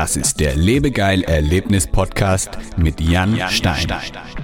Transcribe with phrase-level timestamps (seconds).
[0.00, 3.86] Das ist der Lebegeil Erlebnis Podcast mit Jan, Stein.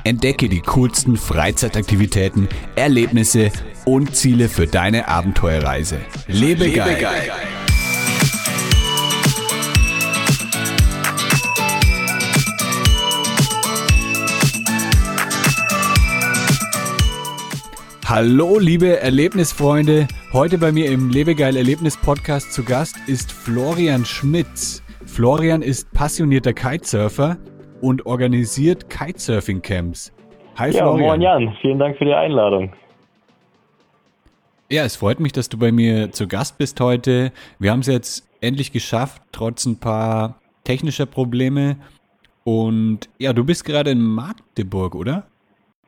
[0.05, 3.51] Entdecke die coolsten Freizeitaktivitäten, Erlebnisse
[3.87, 5.97] und Ziele für deine Abenteuerreise.
[6.27, 6.91] Lebegeil.
[6.91, 7.33] Lebegeil.
[18.05, 20.07] Hallo, liebe Erlebnisfreunde.
[20.35, 24.83] Heute bei mir im Lebegeil Erlebnis Podcast zu Gast ist Florian Schmitz.
[25.17, 27.39] Florian ist passionierter Kitesurfer
[27.81, 30.15] und organisiert Kitesurfing-Camps.
[30.59, 31.09] Hi ja, Florian.
[31.09, 32.75] Moin Jan, vielen Dank für die Einladung.
[34.71, 37.33] Ja, es freut mich, dass du bei mir zu Gast bist heute.
[37.59, 40.35] Wir haben es jetzt endlich geschafft, trotz ein paar
[40.65, 41.77] technischer Probleme.
[42.45, 45.25] Und ja, du bist gerade in Magdeburg, oder?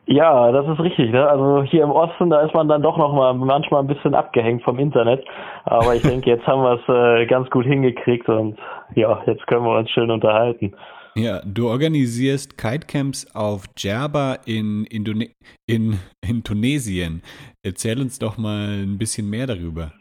[0.07, 1.13] Ja, das ist richtig.
[1.13, 1.29] Ne?
[1.29, 4.63] Also hier im Osten, da ist man dann doch noch mal manchmal ein bisschen abgehängt
[4.63, 5.23] vom Internet.
[5.67, 8.57] Aber ich denke, jetzt haben wir es äh, ganz gut hingekriegt und
[8.95, 10.75] ja, jetzt können wir uns schön unterhalten.
[11.15, 15.31] Ja, du organisierst Kitecamps auf Djerba in, Indone
[15.67, 17.23] in, in Tunesien.
[17.65, 19.93] Erzähl uns doch mal ein bisschen mehr darüber.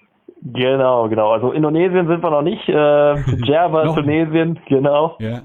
[0.44, 1.32] Genau, genau.
[1.32, 2.70] Also Indonesien sind wir noch nicht.
[2.70, 5.18] Äh, Djerba, Tunesien, genau.
[5.20, 5.42] Ja.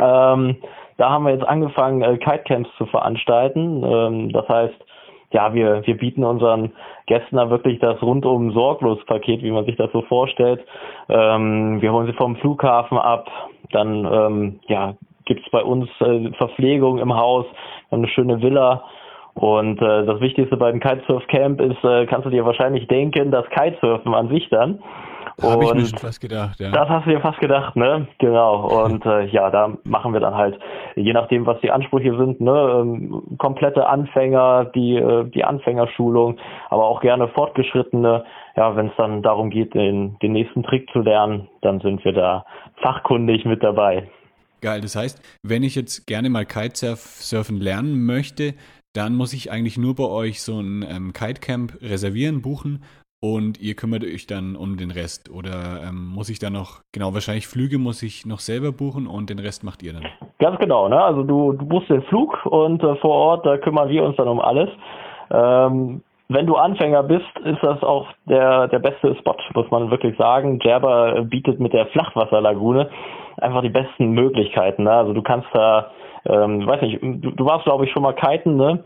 [0.00, 0.56] Ähm,
[0.96, 3.84] da haben wir jetzt angefangen, äh, Kitecamps zu veranstalten.
[3.84, 4.74] Ähm, das heißt,
[5.34, 6.72] ja, wir, wir bieten unseren
[7.06, 10.64] Gästen da wirklich das rundum sorglos Paket, wie man sich das so vorstellt.
[11.08, 13.28] Ähm, wir holen sie vom Flughafen ab,
[13.72, 17.46] dann ähm, ja, gibt's bei uns äh, Verpflegung im Haus,
[17.90, 18.84] eine schöne Villa.
[19.34, 23.44] Und äh, das Wichtigste beim Kitesurf Camp ist, äh, kannst du dir wahrscheinlich denken, das
[23.50, 24.78] Kitesurfen an sich dann.
[25.42, 26.70] Habe ich mir schon fast gedacht, ja.
[26.70, 28.06] Das hast du dir fast gedacht, ne?
[28.18, 28.84] Genau.
[28.84, 30.58] Und äh, ja, da machen wir dann halt,
[30.94, 36.38] je nachdem, was die Ansprüche sind, ne, ähm, komplette Anfänger, die, äh, die Anfängerschulung,
[36.70, 38.24] aber auch gerne fortgeschrittene.
[38.56, 42.12] Ja, wenn es dann darum geht, den, den nächsten Trick zu lernen, dann sind wir
[42.12, 42.44] da
[42.80, 44.08] fachkundig mit dabei.
[44.60, 48.54] Geil, das heißt, wenn ich jetzt gerne mal Kitesurfen lernen möchte,
[48.94, 52.84] dann muss ich eigentlich nur bei euch so ein ähm, Kitecamp reservieren, buchen
[53.24, 55.30] und ihr kümmert euch dann um den Rest.
[55.30, 59.30] Oder ähm, muss ich dann noch, genau, wahrscheinlich Flüge muss ich noch selber buchen und
[59.30, 60.04] den Rest macht ihr dann?
[60.38, 61.02] Ganz genau, ne?
[61.02, 64.28] Also du, du buchst den Flug und äh, vor Ort, da kümmern wir uns dann
[64.28, 64.68] um alles.
[65.30, 70.18] Ähm, wenn du Anfänger bist, ist das auch der, der beste Spot, muss man wirklich
[70.18, 70.58] sagen.
[70.58, 72.90] Djerba bietet mit der Flachwasserlagune
[73.38, 74.82] einfach die besten Möglichkeiten.
[74.82, 74.92] Ne?
[74.92, 75.92] Also du kannst da,
[76.26, 78.84] ähm, weiß nicht, du, du warst glaube ich schon mal kiten, ne?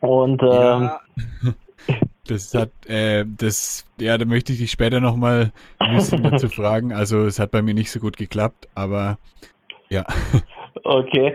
[0.00, 1.00] Und ähm, ja.
[2.30, 6.92] Das hat, äh, das, ja, da möchte ich dich später nochmal ein bisschen dazu fragen.
[6.92, 9.18] Also es hat bei mir nicht so gut geklappt, aber
[9.88, 10.04] ja.
[10.84, 11.34] Okay.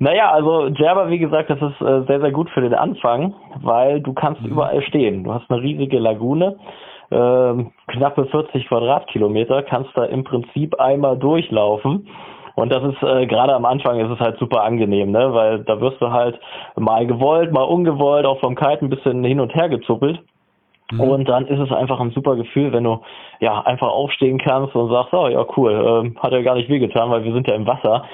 [0.00, 4.00] Naja, also Java, wie gesagt, das ist äh, sehr, sehr gut für den Anfang, weil
[4.00, 4.48] du kannst mhm.
[4.48, 5.22] überall stehen.
[5.22, 6.56] Du hast eine riesige Lagune,
[7.10, 12.08] äh, knappe 40 Quadratkilometer, kannst da im Prinzip einmal durchlaufen.
[12.56, 15.32] Und das ist äh, gerade am Anfang ist es halt super angenehm, ne?
[15.32, 16.38] Weil da wirst du halt
[16.76, 20.20] mal gewollt, mal ungewollt, auch vom Kite ein bisschen hin und her gezuppelt.
[20.92, 21.00] Mhm.
[21.00, 23.00] Und dann ist es einfach ein super Gefühl, wenn du
[23.40, 25.72] ja einfach aufstehen kannst und sagst, oh ja cool,
[26.14, 28.04] äh, hat ja gar nicht wehgetan, weil wir sind ja im Wasser.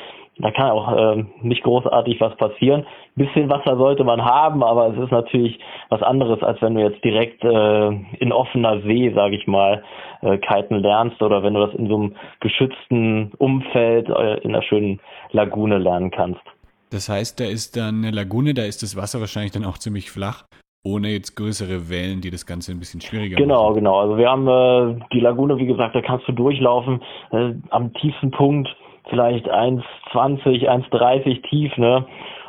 [0.40, 2.86] Da kann auch äh, nicht großartig was passieren.
[3.16, 5.58] Ein bisschen Wasser sollte man haben, aber es ist natürlich
[5.88, 7.88] was anderes, als wenn du jetzt direkt äh,
[8.20, 9.82] in offener See, sage ich mal,
[10.22, 14.62] äh, kiten lernst oder wenn du das in so einem geschützten Umfeld äh, in einer
[14.62, 15.00] schönen
[15.32, 16.42] Lagune lernen kannst.
[16.90, 20.08] Das heißt, da ist dann eine Lagune, da ist das Wasser wahrscheinlich dann auch ziemlich
[20.12, 20.44] flach
[20.84, 23.74] ohne jetzt größere Wellen, die das Ganze ein bisschen schwieriger genau, machen.
[23.76, 24.00] Genau, genau.
[24.00, 27.02] Also wir haben äh, die Lagune, wie gesagt, da kannst du durchlaufen.
[27.30, 28.68] Äh, am tiefsten Punkt
[29.08, 32.06] vielleicht 1,20, 1,30 tief, ne?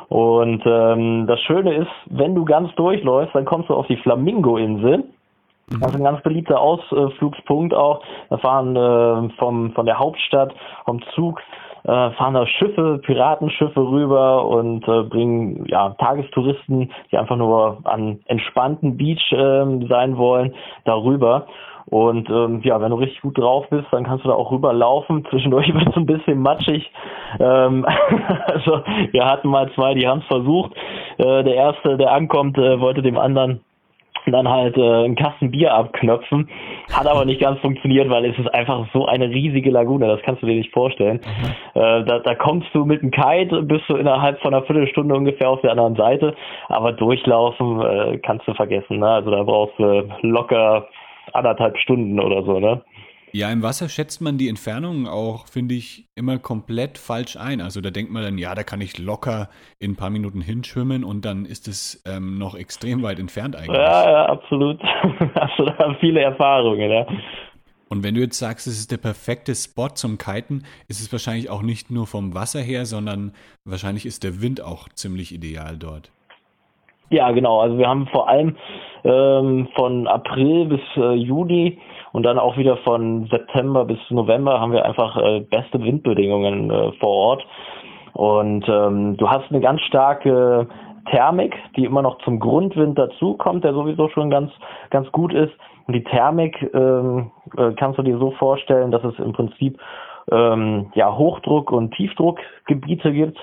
[0.08, 4.98] Und ähm, das Schöne ist, wenn du ganz durchläufst, dann kommst du auf die Flamingo-Insel.
[4.98, 5.80] Mhm.
[5.80, 8.02] Das ist ein ganz beliebter Ausflugspunkt auch.
[8.28, 10.52] Da fahren äh, vom, von der Hauptstadt
[10.84, 11.40] vom Zug
[11.84, 18.20] äh, fahren da Schiffe, Piratenschiffe rüber und äh, bringen ja Tagestouristen, die einfach nur an
[18.26, 20.54] entspannten Beach äh, sein wollen,
[20.84, 21.46] darüber.
[21.86, 25.24] Und ähm, ja, wenn du richtig gut drauf bist, dann kannst du da auch rüberlaufen.
[25.30, 26.90] Zwischendurch wird es ein bisschen matschig.
[27.38, 27.84] Ähm,
[28.46, 30.72] also wir hatten mal zwei, die haben es versucht.
[31.18, 33.60] Äh, der erste, der ankommt, äh, wollte dem anderen
[34.26, 36.48] dann halt äh, einen Kasten Bier abknöpfen.
[36.92, 40.42] Hat aber nicht ganz funktioniert, weil es ist einfach so eine riesige Lagune, das kannst
[40.42, 41.20] du dir nicht vorstellen.
[41.24, 41.80] Mhm.
[41.80, 45.48] Äh, da, da kommst du mit dem Kite, bist du innerhalb von einer Viertelstunde ungefähr
[45.48, 46.34] auf der anderen Seite,
[46.68, 48.98] aber durchlaufen äh, kannst du vergessen.
[48.98, 49.08] Ne?
[49.08, 50.86] Also da brauchst du locker
[51.32, 52.82] anderthalb Stunden oder so, ne?
[53.32, 57.60] Ja, im Wasser schätzt man die Entfernungen auch, finde ich, immer komplett falsch ein.
[57.60, 59.48] Also da denkt man dann, ja, da kann ich locker
[59.78, 63.76] in ein paar Minuten hinschwimmen und dann ist es ähm, noch extrem weit entfernt eigentlich.
[63.76, 64.80] Ja, ja, absolut.
[64.82, 67.06] Du da viele Erfahrungen, ja.
[67.88, 71.50] Und wenn du jetzt sagst, es ist der perfekte Spot zum Kiten, ist es wahrscheinlich
[71.50, 73.32] auch nicht nur vom Wasser her, sondern
[73.64, 76.12] wahrscheinlich ist der Wind auch ziemlich ideal dort.
[77.10, 77.60] Ja, genau.
[77.60, 78.56] Also wir haben vor allem
[79.02, 81.78] ähm, von April bis äh, Juni
[82.12, 86.92] und dann auch wieder von September bis November haben wir einfach äh, beste Windbedingungen äh,
[86.92, 87.46] vor Ort.
[88.12, 90.66] Und ähm, du hast eine ganz starke
[91.10, 94.50] Thermik, die immer noch zum Grundwind dazukommt, der sowieso schon ganz,
[94.90, 95.52] ganz gut ist.
[95.86, 99.78] Und die Thermik ähm, äh, kannst du dir so vorstellen, dass es im Prinzip
[100.30, 103.38] ähm, ja, Hochdruck- und Tiefdruckgebiete gibt.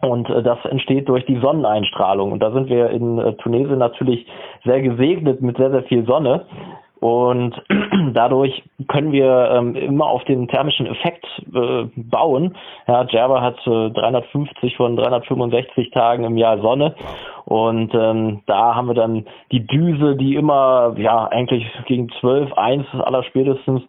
[0.00, 2.32] Und äh, das entsteht durch die Sonneneinstrahlung.
[2.32, 4.26] Und da sind wir in äh, Tunesien natürlich
[4.64, 6.46] sehr gesegnet mit sehr, sehr viel Sonne.
[7.00, 7.54] Und
[8.14, 11.24] dadurch können wir ähm, immer auf den thermischen Effekt
[11.54, 12.56] äh, bauen.
[12.86, 16.94] Ja, Java hat äh, 350 von 365 Tagen im Jahr Sonne.
[17.44, 22.86] Und ähm, da haben wir dann die Düse, die immer, ja, eigentlich gegen 12, 1
[22.94, 23.82] aller spätestens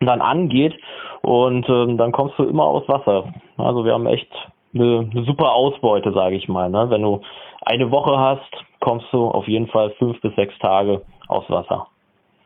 [0.00, 0.74] dann angeht.
[1.22, 3.32] Und ähm, dann kommst du immer aus Wasser.
[3.56, 4.28] Also wir haben echt
[4.74, 6.68] eine, eine super Ausbeute, sage ich mal.
[6.68, 6.90] Ne?
[6.90, 7.20] Wenn du
[7.64, 11.86] eine Woche hast, kommst du auf jeden Fall fünf bis sechs Tage aus Wasser.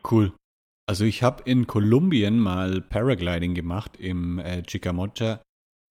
[0.03, 0.33] Cool.
[0.87, 5.39] Also ich habe in Kolumbien mal Paragliding gemacht im äh, Chicamocha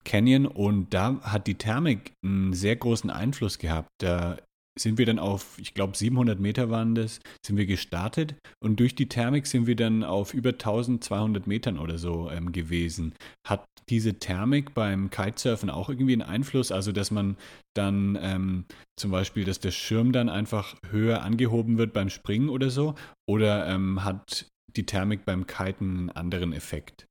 [0.03, 3.89] Canyon und da hat die Thermik einen sehr großen Einfluss gehabt.
[3.99, 4.37] Da
[4.79, 8.95] sind wir dann auf, ich glaube 700 Meter waren das, sind wir gestartet und durch
[8.95, 13.13] die Thermik sind wir dann auf über 1200 Metern oder so ähm, gewesen.
[13.47, 16.71] Hat diese Thermik beim Kitesurfen auch irgendwie einen Einfluss?
[16.71, 17.37] Also, dass man
[17.75, 18.65] dann ähm,
[18.95, 22.95] zum Beispiel, dass der Schirm dann einfach höher angehoben wird beim Springen oder so?
[23.27, 24.45] Oder ähm, hat
[24.75, 27.07] die Thermik beim Kiten einen anderen Effekt?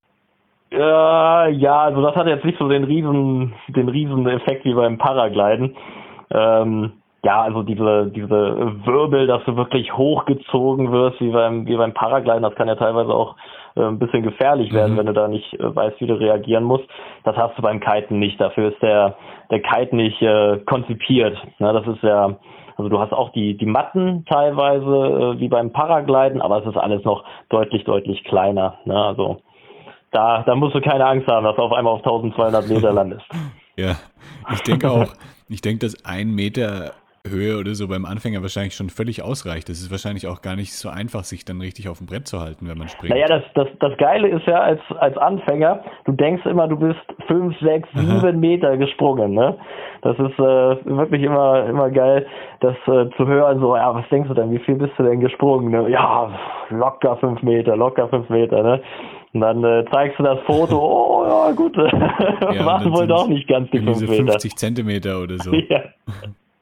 [0.71, 0.77] Äh,
[1.53, 5.77] ja, also das hat jetzt nicht so den riesen, den riesen Effekt wie beim Paragliden.
[6.31, 6.93] Ähm,
[7.25, 12.43] ja, also diese, diese Wirbel, dass du wirklich hochgezogen wirst, wie beim, wie beim Paragliden,
[12.43, 13.35] das kann ja teilweise auch
[13.75, 14.99] äh, ein bisschen gefährlich werden, mhm.
[14.99, 16.85] wenn du da nicht äh, weißt, wie du reagieren musst.
[17.25, 18.41] Das hast du beim Kiten nicht.
[18.41, 19.17] Dafür ist der,
[19.51, 21.37] der Kite nicht äh, konzipiert.
[21.59, 22.37] Na, das ist ja,
[22.77, 24.85] also du hast auch die, die Matten teilweise
[25.37, 28.79] äh, wie beim Paragliden, aber es ist alles noch deutlich, deutlich kleiner.
[28.85, 28.95] Ne?
[28.95, 29.41] Also
[30.13, 33.27] da, da musst du keine Angst haben, dass du auf einmal auf 1200 Meter landest.
[33.77, 33.97] ja,
[34.53, 35.13] ich denke auch,
[35.49, 36.93] ich denke, dass ein Meter
[37.27, 39.69] Höhe oder so beim Anfänger wahrscheinlich schon völlig ausreicht.
[39.69, 42.41] Es ist wahrscheinlich auch gar nicht so einfach, sich dann richtig auf dem Brett zu
[42.41, 43.13] halten, wenn man springt.
[43.13, 47.01] Naja, das, das, das Geile ist ja als, als Anfänger, du denkst immer, du bist
[47.27, 49.33] fünf, sechs, sieben Meter gesprungen.
[49.33, 49.57] Ne?
[50.03, 52.27] Das ist äh, wirklich immer, immer geil,
[52.61, 55.21] das äh, zu hören, so, ja, was denkst du denn, wie viel bist du denn
[55.21, 55.71] gesprungen?
[55.71, 55.91] Ne?
[55.91, 56.31] Ja,
[56.71, 58.63] locker fünf Meter, locker fünf Meter.
[58.63, 58.81] Ne?
[59.35, 63.49] Und dann äh, zeigst du das Foto, oh ja gut, ja, waren wohl doch nicht
[63.49, 64.33] ganz die fünf Meter.
[64.33, 65.53] 50 Zentimeter oder so.
[65.69, 65.83] ja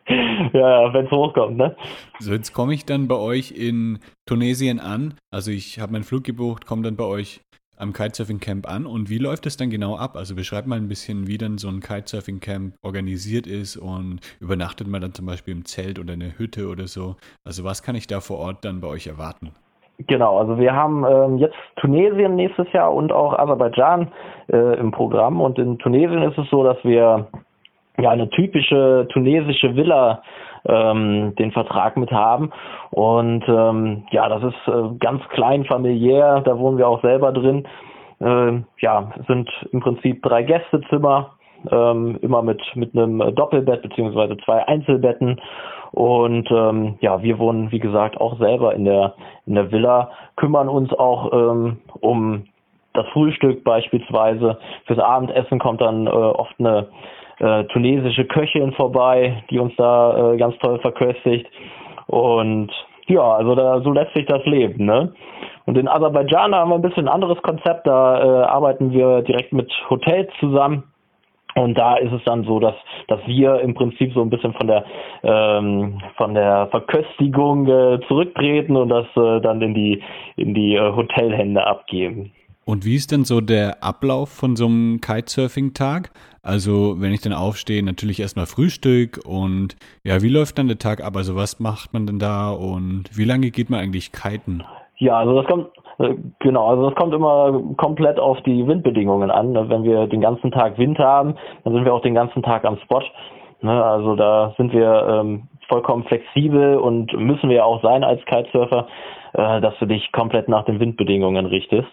[0.08, 1.76] ja, wenn es hochkommt, ne?
[2.20, 5.14] So, jetzt komme ich dann bei euch in Tunesien an.
[5.32, 7.40] Also ich habe meinen Flug gebucht, komme dann bei euch
[7.76, 8.86] am Kitesurfing Camp an.
[8.86, 10.16] Und wie läuft das dann genau ab?
[10.16, 14.88] Also beschreib mal ein bisschen, wie dann so ein Kitesurfing Camp organisiert ist und übernachtet
[14.88, 17.16] man dann zum Beispiel im Zelt oder in der Hütte oder so.
[17.44, 19.50] Also was kann ich da vor Ort dann bei euch erwarten?
[20.06, 24.12] Genau, also wir haben ähm, jetzt Tunesien nächstes Jahr und auch Aserbaidschan
[24.52, 25.40] äh, im Programm.
[25.40, 27.28] Und in Tunesien ist es so, dass wir
[27.98, 30.22] ja eine typische tunesische Villa
[30.68, 32.50] ähm, den Vertrag mit haben.
[32.90, 37.66] Und ähm, ja, das ist äh, ganz klein familiär, da wohnen wir auch selber drin.
[38.20, 41.34] Äh, ja, sind im Prinzip drei Gästezimmer,
[41.70, 45.40] ähm, immer mit, mit einem Doppelbett beziehungsweise zwei Einzelbetten.
[45.92, 49.14] Und ähm, ja, wir wohnen, wie gesagt, auch selber in der,
[49.46, 52.44] in der Villa, kümmern uns auch ähm, um
[52.92, 54.58] das Frühstück beispielsweise.
[54.86, 56.88] Fürs Abendessen kommt dann äh, oft eine
[57.38, 61.46] äh, tunesische Köchin vorbei, die uns da äh, ganz toll verköstigt.
[62.06, 62.70] Und
[63.06, 65.12] ja, also da so lässt sich das leben, ne?
[65.64, 69.52] Und in Aserbaidschan haben wir ein bisschen ein anderes Konzept, da äh, arbeiten wir direkt
[69.52, 70.84] mit Hotels zusammen.
[71.56, 72.74] Und da ist es dann so, dass,
[73.08, 74.84] dass wir im Prinzip so ein bisschen von der
[75.22, 80.02] ähm, von der Verköstigung äh, zurücktreten und das äh, dann in die
[80.36, 82.30] in die äh, Hotelhände abgeben.
[82.66, 86.10] Und wie ist denn so der Ablauf von so einem Kitesurfing-Tag?
[86.46, 89.74] Also, wenn ich dann aufstehe, natürlich erstmal Frühstück und
[90.04, 91.16] ja, wie läuft dann der Tag ab?
[91.16, 94.62] Also, was macht man denn da und wie lange geht man eigentlich kiten?
[94.98, 95.66] Ja, also das kommt,
[95.98, 99.54] äh, genau, also das kommt immer komplett auf die Windbedingungen an.
[99.68, 101.34] Wenn wir den ganzen Tag Wind haben,
[101.64, 103.02] dann sind wir auch den ganzen Tag am Spot.
[103.62, 108.86] Ne, also da sind wir ähm, vollkommen flexibel und müssen wir auch sein als Kitesurfer,
[109.32, 111.88] äh, dass du dich komplett nach den Windbedingungen richtest.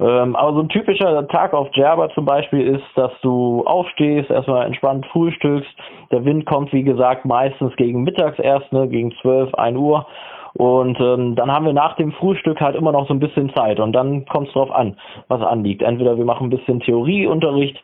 [0.00, 4.66] Ähm, aber so ein typischer Tag auf Djerba zum Beispiel ist, dass du aufstehst, erstmal
[4.66, 5.70] entspannt frühstückst.
[6.10, 10.06] Der Wind kommt, wie gesagt, meistens gegen mittags erst, ne, gegen 12, 1 Uhr.
[10.54, 13.80] Und ähm, dann haben wir nach dem Frühstück halt immer noch so ein bisschen Zeit
[13.80, 14.96] und dann kommt es drauf an,
[15.28, 15.80] was anliegt.
[15.82, 17.82] Entweder wir machen ein bisschen Theorieunterricht,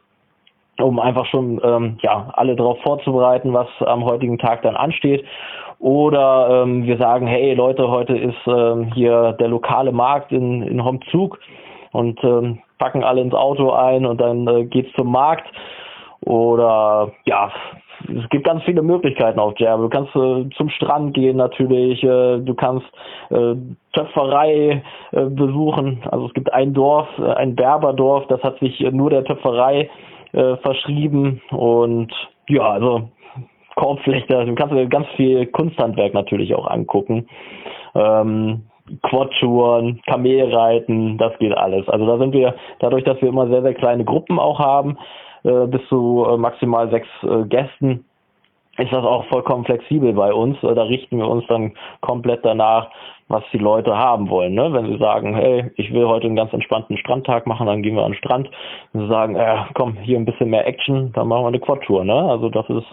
[0.78, 5.24] um einfach schon ähm, ja alle darauf vorzubereiten, was am heutigen Tag dann ansteht.
[5.78, 10.84] Oder ähm, wir sagen, hey Leute, heute ist ähm, hier der lokale Markt in, in
[10.84, 11.38] Homzug
[11.92, 15.46] und ähm, packen alle ins Auto ein und dann äh, geht's zum Markt.
[16.20, 17.50] Oder ja,
[18.06, 19.84] es gibt ganz viele Möglichkeiten auf Jabber.
[19.84, 22.86] Du kannst äh, zum Strand gehen natürlich, äh, du kannst
[23.30, 23.54] äh,
[23.92, 26.02] Töpferei äh, besuchen.
[26.10, 29.90] Also es gibt ein Dorf, äh, ein Berberdorf, das hat sich nur der Töpferei
[30.32, 32.12] äh, verschrieben und
[32.48, 33.08] ja, also
[33.74, 37.28] Korbflechter, du kannst dir ganz viel Kunsthandwerk natürlich auch angucken.
[37.94, 38.67] Ähm,
[39.02, 41.88] Quad-Touren, Kamelreiten, das geht alles.
[41.88, 44.98] Also da sind wir, dadurch, dass wir immer sehr, sehr kleine Gruppen auch haben,
[45.44, 48.04] äh, bis zu äh, maximal sechs äh, Gästen,
[48.78, 50.56] ist das auch vollkommen flexibel bei uns.
[50.62, 52.88] Äh, da richten wir uns dann komplett danach,
[53.28, 54.54] was die Leute haben wollen.
[54.54, 54.72] Ne?
[54.72, 58.04] Wenn sie sagen, hey, ich will heute einen ganz entspannten Strandtag machen, dann gehen wir
[58.04, 58.48] an den Strand.
[58.92, 62.04] Wenn sie sagen, äh, komm, hier ein bisschen mehr Action, dann machen wir eine Quad-Tour.
[62.04, 62.14] Ne?
[62.14, 62.86] Also das ist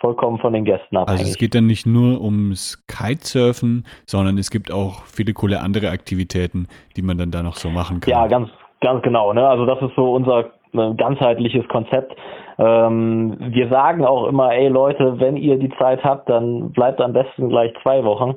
[0.00, 1.20] vollkommen von den Gästen abhängig.
[1.20, 5.90] Also es geht dann nicht nur ums Kitesurfen, sondern es gibt auch viele coole andere
[5.90, 6.66] Aktivitäten,
[6.96, 8.10] die man dann da noch so machen kann.
[8.10, 8.48] Ja, ganz,
[8.80, 9.32] ganz genau.
[9.32, 9.46] Ne?
[9.46, 12.16] Also das ist so unser äh, ganzheitliches Konzept.
[12.58, 17.12] Ähm, wir sagen auch immer, ey Leute, wenn ihr die Zeit habt, dann bleibt am
[17.12, 18.34] besten gleich zwei Wochen.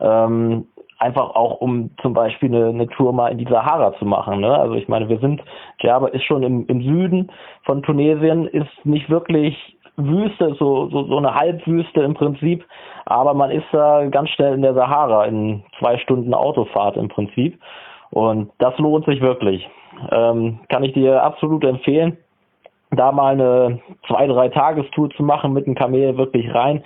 [0.00, 0.66] Ähm,
[0.98, 4.40] einfach auch um zum Beispiel eine, eine Tour mal in die Sahara zu machen.
[4.40, 4.56] Ne?
[4.56, 5.42] Also ich meine, wir sind,
[5.82, 7.30] Djerba ist schon im, im Süden
[7.64, 9.56] von Tunesien, ist nicht wirklich
[9.96, 12.64] Wüste, so, so, so eine Halbwüste im Prinzip,
[13.06, 17.60] aber man ist da ganz schnell in der Sahara in zwei Stunden Autofahrt im Prinzip.
[18.10, 19.68] Und das lohnt sich wirklich.
[20.10, 22.16] Ähm, kann ich dir absolut empfehlen,
[22.90, 26.82] da mal eine zwei, drei Tagestour zu machen mit dem Kamel wirklich rein.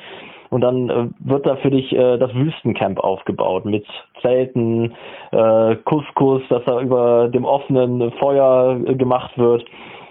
[0.51, 3.87] Und dann äh, wird da für dich äh, das Wüstencamp aufgebaut mit
[4.23, 4.95] Zelten,
[5.31, 9.65] äh, Couscous, dass da über dem offenen Feuer äh, gemacht wird.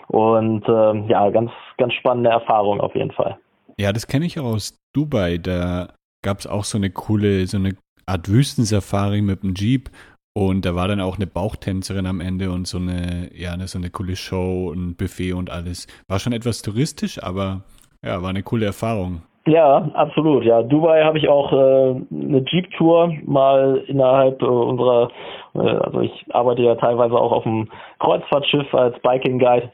[0.08, 3.38] Und ähm, ja, ganz, ganz spannende Erfahrung auf jeden Fall.
[3.78, 5.38] Ja, das kenne ich auch aus Dubai.
[5.38, 5.90] Da
[6.24, 9.90] gab es auch so eine coole, so eine Art Wüstensafari mit dem Jeep.
[10.34, 13.90] Und da war dann auch eine Bauchtänzerin am Ende und so eine, ja, so eine
[13.90, 15.88] coole Show und Buffet und alles.
[16.08, 17.64] War schon etwas touristisch, aber
[18.06, 19.24] ja, war eine coole Erfahrung.
[19.48, 20.44] Ja, absolut.
[20.44, 25.10] Ja, Dubai habe ich auch äh, eine Jeep-Tour mal innerhalb äh, unserer,
[25.56, 29.72] äh, also ich arbeite ja teilweise auch auf dem Kreuzfahrtschiff als Biking-Guide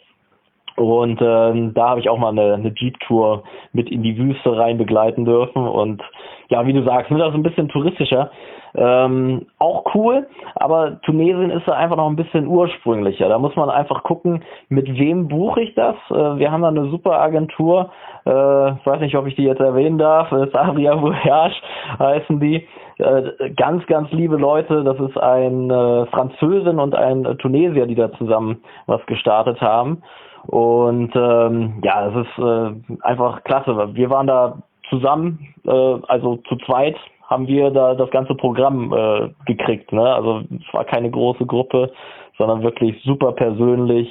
[0.76, 4.78] und ähm, da habe ich auch mal eine, eine Jeep-Tour mit in die Wüste rein
[4.78, 5.68] begleiten dürfen.
[5.68, 6.02] Und
[6.50, 8.32] ja, wie du sagst, sind das ein bisschen touristischer.
[8.76, 13.30] Ähm, auch cool, aber Tunesien ist da einfach noch ein bisschen ursprünglicher.
[13.30, 15.96] Da muss man einfach gucken, mit wem buche ich das.
[16.10, 17.92] Äh, wir haben da eine super Agentur,
[18.26, 21.62] äh, weiß nicht, ob ich die jetzt erwähnen darf, Saria Voyage
[22.00, 22.68] heißen die.
[22.98, 28.12] Äh, ganz, ganz liebe Leute, das ist ein äh, Französin und ein Tunesier, die da
[28.14, 30.02] zusammen was gestartet haben.
[30.48, 33.90] Und ähm, ja, es ist äh, einfach klasse.
[33.94, 35.70] Wir waren da zusammen, äh,
[36.08, 36.98] also zu zweit
[37.28, 39.92] haben wir da das ganze Programm äh, gekriegt.
[39.92, 40.04] Ne?
[40.04, 41.92] Also es war keine große Gruppe,
[42.38, 44.10] sondern wirklich super persönlich.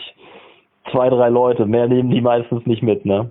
[0.90, 3.30] Zwei, drei Leute, mehr nehmen die meistens nicht mit, ne?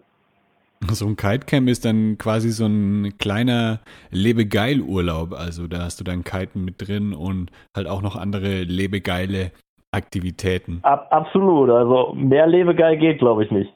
[0.89, 5.33] So ein Kitecamp ist dann quasi so ein kleiner Lebegeil-Urlaub.
[5.33, 9.51] Also da hast du dann Kiten mit drin und halt auch noch andere lebegeile
[9.91, 10.79] Aktivitäten.
[10.83, 13.73] Ab, absolut, also mehr Lebegeil geht, glaube ich, nicht.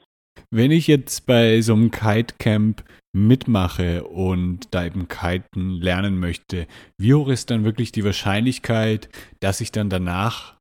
[0.50, 2.82] Wenn ich jetzt bei so einem Kitecamp
[3.12, 6.66] mitmache und da eben Kiten lernen möchte,
[6.98, 9.08] wie hoch ist dann wirklich die Wahrscheinlichkeit,
[9.40, 10.54] dass ich dann danach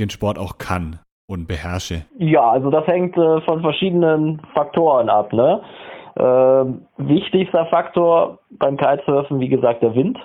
[0.00, 2.06] den Sport auch kann und beherrsche?
[2.18, 5.32] Ja, also das hängt äh, von verschiedenen Faktoren ab.
[5.32, 5.60] Ne?
[6.16, 6.64] Äh,
[6.96, 10.18] wichtigster Faktor beim Kitesurfen, wie gesagt, der Wind.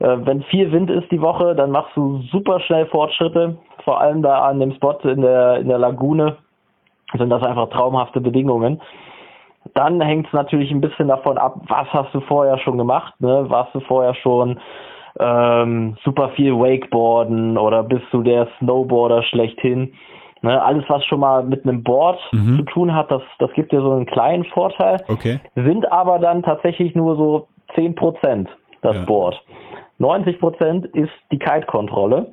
[0.00, 4.22] Äh, wenn viel Wind ist die Woche, dann machst du super schnell Fortschritte vor allem
[4.22, 6.36] da an dem Spot in der, in der Lagune
[7.18, 8.80] sind das einfach traumhafte Bedingungen.
[9.74, 13.46] Dann hängt es natürlich ein bisschen davon ab, was hast du vorher schon gemacht, ne?
[13.48, 14.58] Warst du vorher schon
[15.18, 19.92] ähm, super viel Wakeboarden oder bist du der Snowboarder schlechthin?
[20.42, 20.62] Ne?
[20.62, 22.56] Alles, was schon mal mit einem Board mhm.
[22.58, 25.02] zu tun hat, das, das gibt dir so einen kleinen Vorteil.
[25.08, 25.40] Okay.
[25.54, 28.48] Sind aber dann tatsächlich nur so 10 Prozent
[28.82, 29.02] das ja.
[29.02, 29.42] Board.
[30.00, 32.32] 90 Prozent ist die Kite-Kontrolle.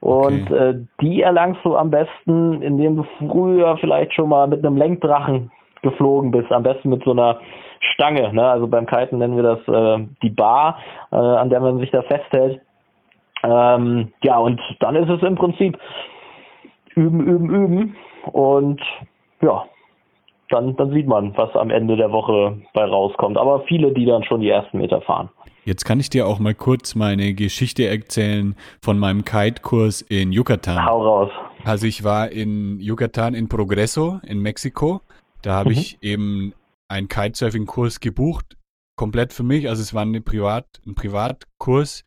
[0.00, 0.70] Und okay.
[0.70, 5.50] äh, die erlangst du am besten, indem du früher vielleicht schon mal mit einem Lenkdrachen
[5.82, 7.40] geflogen bist, am besten mit so einer
[7.80, 8.32] Stange.
[8.32, 8.46] Ne?
[8.46, 10.78] Also beim Kiten nennen wir das äh, die Bar,
[11.10, 12.60] äh, an der man sich da festhält.
[13.42, 15.78] Ähm, ja, und dann ist es im Prinzip
[16.94, 17.96] üben, üben, üben.
[18.32, 18.80] Und
[19.42, 19.64] ja,
[20.50, 23.38] dann, dann sieht man, was am Ende der Woche bei rauskommt.
[23.38, 25.30] Aber viele, die dann schon die ersten Meter fahren.
[25.64, 30.84] Jetzt kann ich dir auch mal kurz meine Geschichte erzählen von meinem Kite-Kurs in Yucatan.
[30.84, 31.30] Hau raus.
[31.64, 35.02] Also ich war in Yucatan in Progreso in Mexiko.
[35.42, 35.76] Da habe mhm.
[35.76, 36.54] ich eben
[36.88, 38.56] einen Kitesurfing-Kurs gebucht,
[38.96, 39.68] komplett für mich.
[39.68, 42.04] Also es war eine Privat, ein Privatkurs.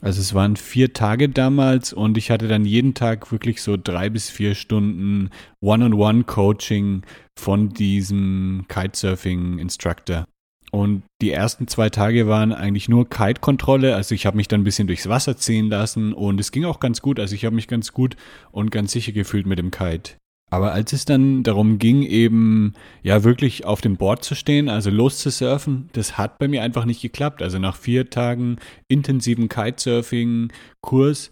[0.00, 4.10] Also es waren vier Tage damals und ich hatte dann jeden Tag wirklich so drei
[4.10, 5.30] bis vier Stunden
[5.60, 7.02] One-on-One-Coaching
[7.38, 10.26] von diesem Kitesurfing-Instructor.
[10.74, 13.94] Und die ersten zwei Tage waren eigentlich nur Kite-Kontrolle.
[13.94, 16.80] Also ich habe mich dann ein bisschen durchs Wasser ziehen lassen und es ging auch
[16.80, 17.20] ganz gut.
[17.20, 18.16] Also ich habe mich ganz gut
[18.50, 20.14] und ganz sicher gefühlt mit dem Kite.
[20.50, 22.72] Aber als es dann darum ging, eben
[23.04, 27.02] ja wirklich auf dem Board zu stehen, also loszusurfen, das hat bei mir einfach nicht
[27.02, 27.40] geklappt.
[27.40, 28.56] Also nach vier Tagen
[28.88, 31.30] intensiven Kitesurfing-Kurs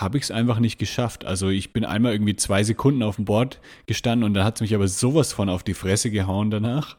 [0.00, 1.24] habe ich es einfach nicht geschafft.
[1.24, 4.60] Also ich bin einmal irgendwie zwei Sekunden auf dem Board gestanden und dann hat es
[4.60, 6.98] mich aber sowas von auf die Fresse gehauen danach.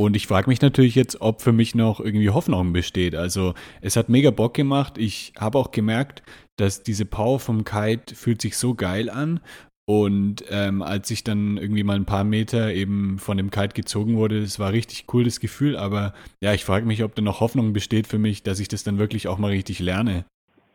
[0.00, 3.14] Und ich frage mich natürlich jetzt, ob für mich noch irgendwie Hoffnung besteht.
[3.14, 3.52] Also
[3.82, 4.96] es hat mega Bock gemacht.
[4.96, 6.22] Ich habe auch gemerkt,
[6.56, 9.40] dass diese Power vom Kite fühlt sich so geil an.
[9.86, 14.16] Und ähm, als ich dann irgendwie mal ein paar Meter eben von dem Kite gezogen
[14.16, 15.76] wurde, es war richtig cool das Gefühl.
[15.76, 18.82] Aber ja, ich frage mich, ob da noch Hoffnung besteht für mich, dass ich das
[18.82, 20.24] dann wirklich auch mal richtig lerne.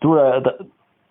[0.01, 0.53] Du, da, da,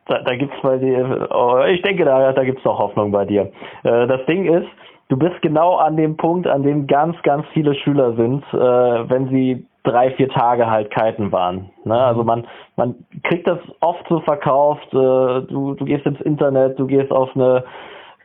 [0.06, 3.25] da gibt es bei dir, oh, ich denke, da, da gibt es noch Hoffnung bei
[3.25, 3.50] dir.
[3.83, 4.68] Äh, das Ding ist,
[5.08, 9.28] du bist genau an dem Punkt, an dem ganz, ganz viele Schüler sind, äh, wenn
[9.28, 11.70] sie drei, vier Tage halt kiten waren.
[11.84, 11.94] Ne?
[11.94, 12.26] Also mhm.
[12.26, 12.46] man,
[12.76, 17.30] man kriegt das oft so verkauft, äh, du, du gehst ins Internet, du gehst auf
[17.34, 17.64] eine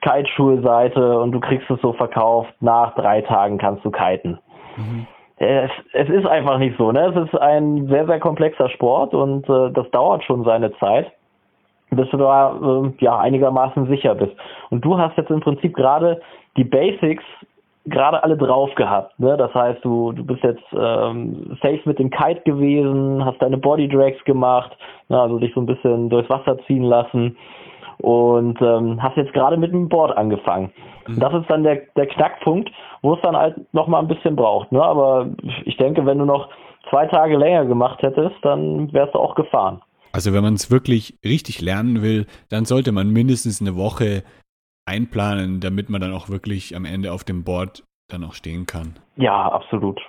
[0.02, 4.40] Kiteschulseite und du kriegst es so verkauft, nach drei Tagen kannst du kiten.
[4.78, 5.08] Mhm.
[5.36, 7.14] Es, es ist einfach nicht so, ne?
[7.16, 11.12] Es ist ein sehr, sehr komplexer Sport und äh, das dauert schon seine Zeit
[11.92, 14.34] bis du da äh, ja einigermaßen sicher bist.
[14.70, 16.22] Und du hast jetzt im Prinzip gerade
[16.58, 17.24] die Basics
[17.86, 19.20] gerade alle drauf gehabt.
[19.20, 19.36] Ne?
[19.38, 23.88] Das heißt, du, du bist jetzt ähm, safe mit dem Kite gewesen, hast deine Body
[23.88, 24.76] Drags gemacht,
[25.08, 25.20] ne?
[25.20, 27.38] also dich so ein bisschen durchs Wasser ziehen lassen
[28.00, 30.72] und ähm, hast jetzt gerade mit dem Board angefangen.
[31.08, 31.20] Mhm.
[31.20, 32.70] Das ist dann der, der Knackpunkt,
[33.02, 34.72] wo es dann halt noch mal ein bisschen braucht.
[34.72, 34.82] Ne?
[34.82, 35.28] Aber
[35.66, 36.50] ich denke, wenn du noch
[36.90, 39.82] zwei Tage länger gemacht hättest, dann wärst du auch gefahren.
[40.12, 44.24] Also wenn man es wirklich richtig lernen will, dann sollte man mindestens eine Woche
[44.86, 48.96] einplanen, damit man dann auch wirklich am Ende auf dem Board dann auch stehen kann.
[49.18, 50.00] Ja, absolut.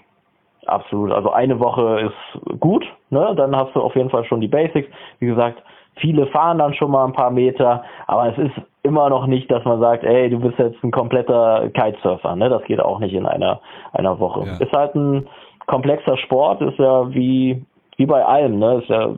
[0.66, 1.10] Absolut.
[1.10, 3.34] Also eine Woche ist gut, ne?
[3.36, 4.88] Dann hast du auf jeden Fall schon die Basics.
[5.18, 5.62] Wie gesagt,
[5.96, 9.64] viele fahren dann schon mal ein paar Meter, aber es ist immer noch nicht, dass
[9.64, 12.48] man sagt, ey, du bist jetzt ein kompletter Kitesurfer, ne?
[12.48, 13.60] Das geht auch nicht in einer
[13.92, 14.46] einer Woche.
[14.46, 14.56] Ja.
[14.58, 15.28] Ist halt ein
[15.66, 17.64] komplexer Sport, ist ja wie
[18.00, 18.80] wie bei allem, ne?
[18.80, 19.14] Ist ja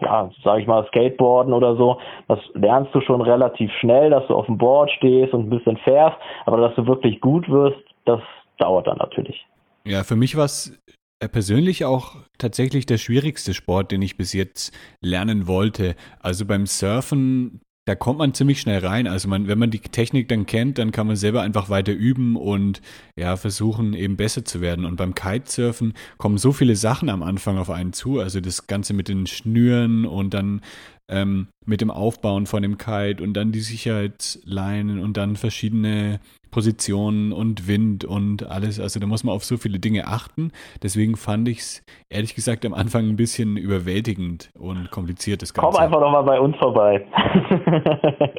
[0.00, 4.34] ja, sag ich mal, Skateboarden oder so, das lernst du schon relativ schnell, dass du
[4.34, 8.20] auf dem Board stehst und ein bisschen fährst, aber dass du wirklich gut wirst, das
[8.58, 9.46] dauert dann natürlich.
[9.86, 10.78] Ja, für mich war es
[11.18, 15.94] äh, persönlich auch tatsächlich der schwierigste Sport, den ich bis jetzt lernen wollte.
[16.20, 19.06] Also beim Surfen da kommt man ziemlich schnell rein.
[19.06, 22.34] Also man, wenn man die Technik dann kennt, dann kann man selber einfach weiter üben
[22.34, 22.82] und
[23.16, 24.84] ja, versuchen eben besser zu werden.
[24.84, 28.18] Und beim Kitesurfen kommen so viele Sachen am Anfang auf einen zu.
[28.18, 30.62] Also das Ganze mit den Schnüren und dann
[31.08, 37.32] ähm, mit dem Aufbauen von dem Kite und dann die Sicherheitsleinen und dann verschiedene Positionen
[37.32, 38.80] und Wind und alles.
[38.80, 40.52] Also da muss man auf so viele Dinge achten.
[40.82, 45.42] Deswegen fand ich es ehrlich gesagt am Anfang ein bisschen überwältigend und kompliziert.
[45.42, 45.70] Das Ganze.
[45.70, 47.04] Komm einfach nochmal bei uns vorbei.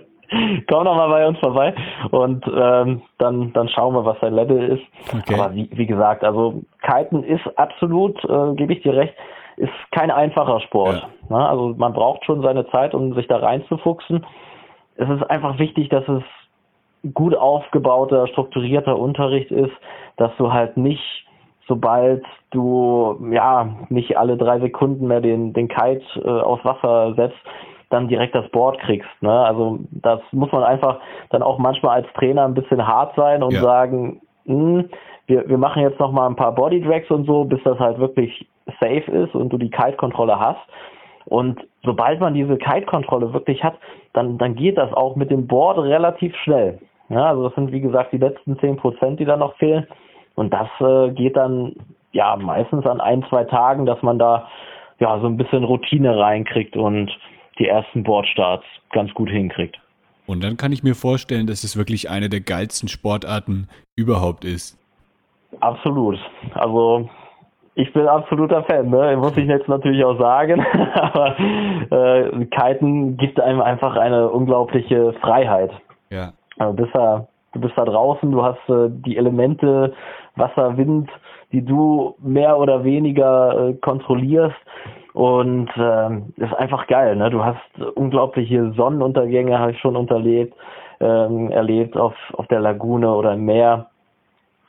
[0.67, 1.73] Komm nochmal bei uns vorbei
[2.11, 4.83] und ähm, dann, dann schauen wir, was dein Level ist.
[5.13, 5.35] Okay.
[5.35, 9.13] Aber wie, wie gesagt, also Kiten ist absolut, äh, gebe ich dir recht,
[9.57, 11.07] ist kein einfacher Sport.
[11.29, 11.37] Ja.
[11.37, 11.49] Ne?
[11.49, 14.25] Also man braucht schon seine Zeit, um sich da reinzufuchsen.
[14.95, 16.23] Es ist einfach wichtig, dass es
[17.13, 19.73] gut aufgebauter, strukturierter Unterricht ist,
[20.17, 21.25] dass du halt nicht,
[21.67, 27.37] sobald du ja nicht alle drei Sekunden mehr den, den Kite äh, aufs Wasser setzt,
[27.89, 29.09] dann direkt das Board kriegst.
[29.21, 29.31] Ne?
[29.31, 33.53] Also das muss man einfach dann auch manchmal als Trainer ein bisschen hart sein und
[33.53, 33.61] ja.
[33.61, 34.89] sagen, mh, hm,
[35.27, 37.99] wir, wir machen jetzt noch mal ein paar Body Drags und so, bis das halt
[37.99, 38.47] wirklich
[38.79, 40.61] safe ist und du die Kite-Kontrolle hast.
[41.25, 43.75] Und sobald man diese Kite-Kontrolle wirklich hat,
[44.13, 46.79] dann, dann geht das auch mit dem Board relativ schnell.
[47.09, 49.87] Ja, also das sind wie gesagt die letzten zehn Prozent, die da noch fehlen.
[50.35, 51.75] Und das äh, geht dann
[52.11, 54.47] ja meistens an ein, zwei Tagen, dass man da
[54.99, 57.11] ja so ein bisschen Routine reinkriegt und
[57.59, 59.77] die ersten Boardstarts ganz gut hinkriegt.
[60.25, 64.77] Und dann kann ich mir vorstellen, dass es wirklich eine der geilsten Sportarten überhaupt ist.
[65.61, 66.19] Absolut.
[66.53, 67.09] Also
[67.77, 69.15] ich bin absoluter Fan, ne?
[69.17, 70.65] muss ich jetzt natürlich auch sagen.
[70.95, 71.35] Aber
[71.91, 75.69] äh, Kiten gibt einem einfach eine unglaubliche Freiheit.
[76.09, 76.33] Ja.
[76.57, 79.93] Also du bist da, du bist da draußen, du hast äh, die Elemente,
[80.35, 81.11] Wasser, Wind,
[81.51, 84.57] die du mehr oder weniger äh, kontrollierst.
[85.13, 87.29] Und ähm, ist einfach geil, ne?
[87.29, 87.59] Du hast
[87.95, 90.55] unglaubliche Sonnenuntergänge, habe ich schon unterlebt,
[90.99, 93.87] ähm, erlebt auf, auf der Lagune oder im Meer.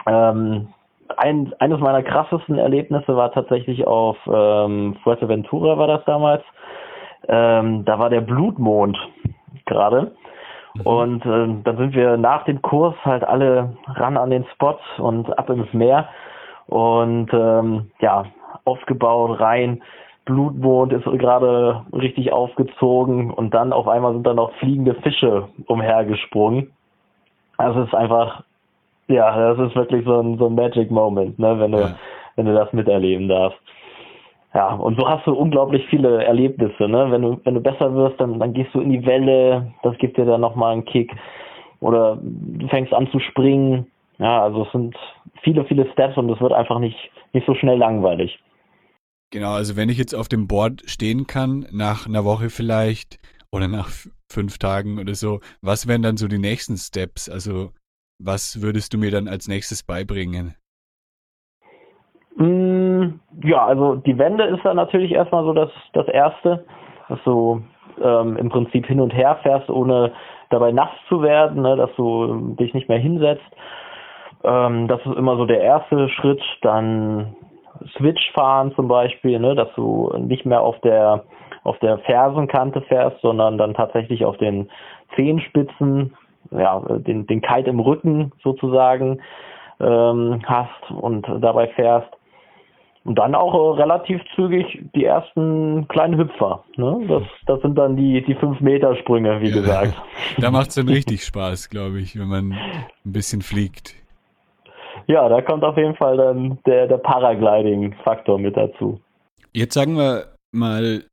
[0.07, 0.69] Ähm,
[1.17, 6.43] ein, eines meiner krassesten Erlebnisse war tatsächlich auf ähm, Fuerteventura war das damals.
[7.29, 8.97] Ähm, da war der Blutmond
[9.67, 10.13] gerade.
[10.75, 10.83] Mhm.
[10.83, 15.39] Und äh, dann sind wir nach dem Kurs halt alle ran an den Spot und
[15.39, 16.09] ab ins Meer.
[16.67, 18.25] Und ähm, ja,
[18.65, 19.83] aufgebaut, rein.
[20.27, 26.71] Blutmond ist gerade richtig aufgezogen und dann auf einmal sind da noch fliegende Fische umhergesprungen.
[27.57, 28.45] Also es ist einfach,
[29.09, 31.99] ja, das ist wirklich so ein, so ein Magic Moment, ne, wenn du, ja.
[32.37, 33.59] wenn du das miterleben darfst.
[34.55, 37.11] Ja, und so hast du unglaublich viele Erlebnisse, ne?
[37.11, 40.17] Wenn du, wenn du besser wirst, dann, dann gehst du in die Welle, das gibt
[40.17, 41.13] dir dann nochmal einen Kick.
[41.81, 43.87] Oder du fängst an zu springen.
[44.19, 44.97] Ja, also es sind
[45.43, 46.97] viele, viele Steps und es wird einfach nicht,
[47.35, 48.39] nicht so schnell langweilig.
[49.31, 53.19] Genau, also wenn ich jetzt auf dem Board stehen kann, nach einer Woche vielleicht
[53.53, 53.91] oder nach
[54.31, 57.29] fünf Tagen oder so, was wären dann so die nächsten Steps?
[57.29, 57.73] Also
[58.19, 60.55] was würdest du mir dann als nächstes beibringen?
[62.37, 66.65] Mm, ja, also die Wende ist dann natürlich erstmal so das, das Erste,
[67.09, 67.63] dass du
[68.03, 70.13] ähm, im Prinzip hin und her fährst, ohne
[70.51, 73.45] dabei nass zu werden, ne, dass du dich nicht mehr hinsetzt.
[74.45, 76.43] Ähm, das ist immer so der erste Schritt.
[76.63, 77.35] Dann
[77.97, 81.25] Switch fahren zum Beispiel, ne, dass du nicht mehr auf der
[81.65, 84.71] auf der Fersenkante fährst, sondern dann tatsächlich auf den
[85.17, 86.17] Zehenspitzen,
[86.51, 89.21] ja, den, den Kite im Rücken sozusagen
[89.81, 92.09] ähm, hast und dabei fährst.
[93.05, 96.65] Und dann auch äh, relativ zügig die ersten kleinen Hüpfer.
[96.77, 97.07] Ne?
[97.09, 99.95] Das, das sind dann die, die 5-Meter-Sprünge, wie ja, gesagt.
[100.39, 103.95] Da macht es dann richtig Spaß, glaube ich, wenn man ein bisschen fliegt.
[105.07, 109.01] Ja, da kommt auf jeden Fall dann der, der Paragliding-Faktor mit dazu.
[109.55, 111.05] Jetzt sagen wir mal,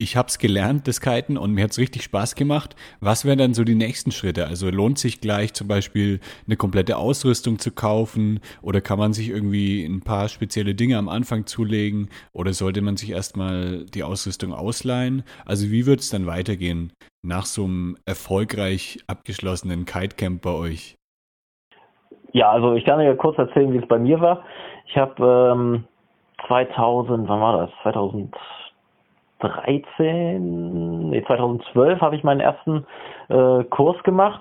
[0.00, 2.74] ich habe es gelernt, das Kiten, und mir hat es richtig Spaß gemacht.
[3.00, 4.46] Was wären dann so die nächsten Schritte?
[4.46, 9.28] Also lohnt sich gleich zum Beispiel eine komplette Ausrüstung zu kaufen oder kann man sich
[9.28, 14.54] irgendwie ein paar spezielle Dinge am Anfang zulegen oder sollte man sich erstmal die Ausrüstung
[14.54, 15.22] ausleihen?
[15.44, 20.96] Also wie wird es dann weitergehen nach so einem erfolgreich abgeschlossenen Kitecamp bei euch?
[22.32, 24.44] Ja, also ich kann dir kurz erzählen, wie es bei mir war.
[24.86, 25.84] Ich habe ähm,
[26.46, 27.70] 2000, wann war das?
[27.82, 28.34] 2000
[29.40, 32.86] 2013, nee, 2012 habe ich meinen ersten
[33.28, 34.40] äh, Kurs gemacht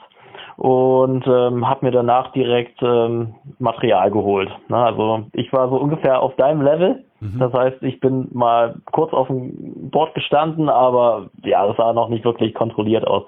[0.57, 4.49] und ähm, habe mir danach direkt ähm, Material geholt.
[4.67, 7.03] Na, also ich war so ungefähr auf deinem Level.
[7.21, 7.39] Mhm.
[7.39, 12.09] Das heißt, ich bin mal kurz auf dem Board gestanden, aber ja, das sah noch
[12.09, 13.23] nicht wirklich kontrolliert aus.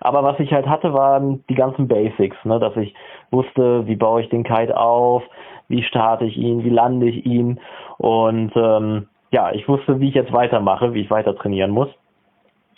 [0.00, 2.58] Aber was ich halt hatte, waren die ganzen Basics, ne?
[2.58, 2.94] dass ich
[3.30, 5.22] wusste, wie baue ich den Kite auf,
[5.68, 7.60] wie starte ich ihn, wie lande ich ihn
[7.98, 11.88] und ähm, ja, ich wusste, wie ich jetzt weitermache, wie ich weiter trainieren muss.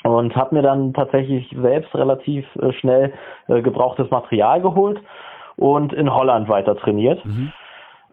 [0.04, 3.12] Und habe mir dann tatsächlich selbst relativ äh, schnell
[3.46, 5.00] äh, gebrauchtes Material geholt
[5.56, 7.24] und in Holland weiter trainiert.
[7.24, 7.52] Mhm.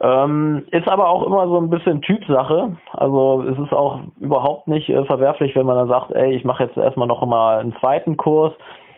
[0.02, 2.78] Ähm, ist aber auch immer so ein bisschen Typsache.
[2.94, 6.64] Also es ist auch überhaupt nicht äh, verwerflich, wenn man dann sagt, ey, ich mache
[6.64, 8.54] jetzt erstmal noch mal einen zweiten Kurs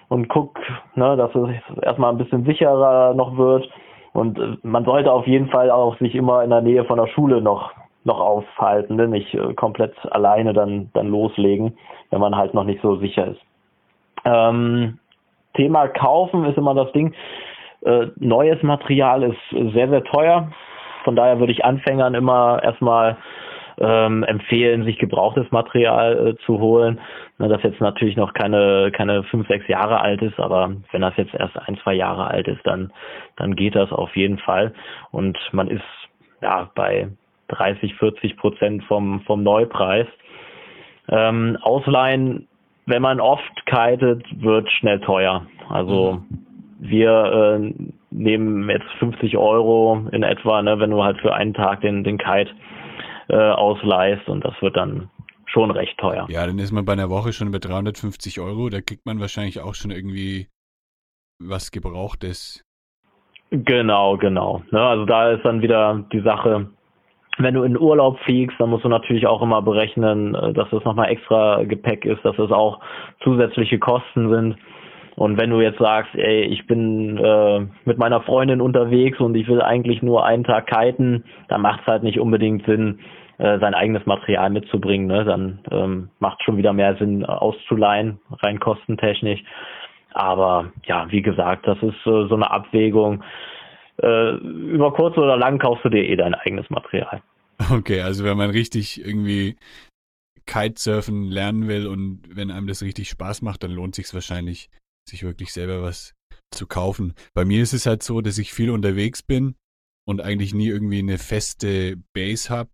[0.09, 0.59] und guck,
[0.95, 1.49] ne, dass es
[1.81, 3.67] erstmal ein bisschen sicherer noch wird.
[4.13, 7.07] Und äh, man sollte auf jeden Fall auch sich immer in der Nähe von der
[7.07, 7.71] Schule noch
[8.03, 9.07] noch aufhalten, ne?
[9.07, 11.77] nicht äh, komplett alleine dann, dann loslegen,
[12.09, 13.41] wenn man halt noch nicht so sicher ist.
[14.25, 14.99] Ähm,
[15.55, 17.13] Thema Kaufen ist immer das Ding.
[17.83, 20.51] Äh, neues Material ist sehr, sehr teuer.
[21.03, 23.17] Von daher würde ich Anfängern immer erstmal
[23.79, 26.99] ähm, empfehlen, sich gebrauchtes Material äh, zu holen.
[27.37, 31.17] Na, das jetzt natürlich noch keine, keine fünf, sechs Jahre alt ist, aber wenn das
[31.17, 32.93] jetzt erst ein, zwei Jahre alt ist, dann,
[33.37, 34.73] dann geht das auf jeden Fall.
[35.11, 35.81] Und man ist
[36.41, 37.09] ja bei
[37.51, 40.07] 30, 40 Prozent vom, vom Neupreis.
[41.09, 42.47] Ähm, Ausleihen,
[42.85, 45.45] wenn man oft kitet, wird schnell teuer.
[45.69, 46.45] Also mhm.
[46.79, 47.73] wir äh,
[48.11, 52.17] nehmen jetzt 50 Euro in etwa, ne, wenn du halt für einen Tag den, den
[52.17, 52.51] Kite
[53.29, 55.09] äh, ausleihst und das wird dann
[55.45, 56.27] schon recht teuer.
[56.29, 58.69] Ja, dann ist man bei einer Woche schon über 350 Euro.
[58.69, 60.47] Da kriegt man wahrscheinlich auch schon irgendwie
[61.39, 62.63] was Gebrauchtes.
[63.49, 64.63] Genau, genau.
[64.71, 66.69] Ne, also da ist dann wieder die Sache,
[67.37, 70.83] wenn du in Urlaub fliegst, dann musst du natürlich auch immer berechnen, äh, dass das
[70.83, 72.79] nochmal extra Gepäck ist, dass das auch
[73.23, 74.57] zusätzliche Kosten sind.
[75.15, 79.47] Und wenn du jetzt sagst, ey, ich bin äh, mit meiner Freundin unterwegs und ich
[79.47, 82.99] will eigentlich nur einen Tag kiten, dann macht es halt nicht unbedingt Sinn,
[83.37, 85.07] äh, sein eigenes Material mitzubringen.
[85.07, 85.25] Ne?
[85.25, 89.43] Dann ähm, macht schon wieder mehr Sinn, auszuleihen, rein kostentechnisch.
[90.13, 93.23] Aber ja, wie gesagt, das ist äh, so eine Abwägung
[94.01, 97.21] äh, über kurz oder lang kaufst du dir eh dein eigenes Material.
[97.69, 99.55] Okay, also wenn man richtig irgendwie
[100.45, 104.69] Kitesurfen lernen will und wenn einem das richtig Spaß macht, dann lohnt sich wahrscheinlich,
[105.07, 106.15] sich wirklich selber was
[106.51, 107.13] zu kaufen.
[107.33, 109.55] Bei mir ist es halt so, dass ich viel unterwegs bin
[110.07, 112.71] und eigentlich nie irgendwie eine feste Base habe.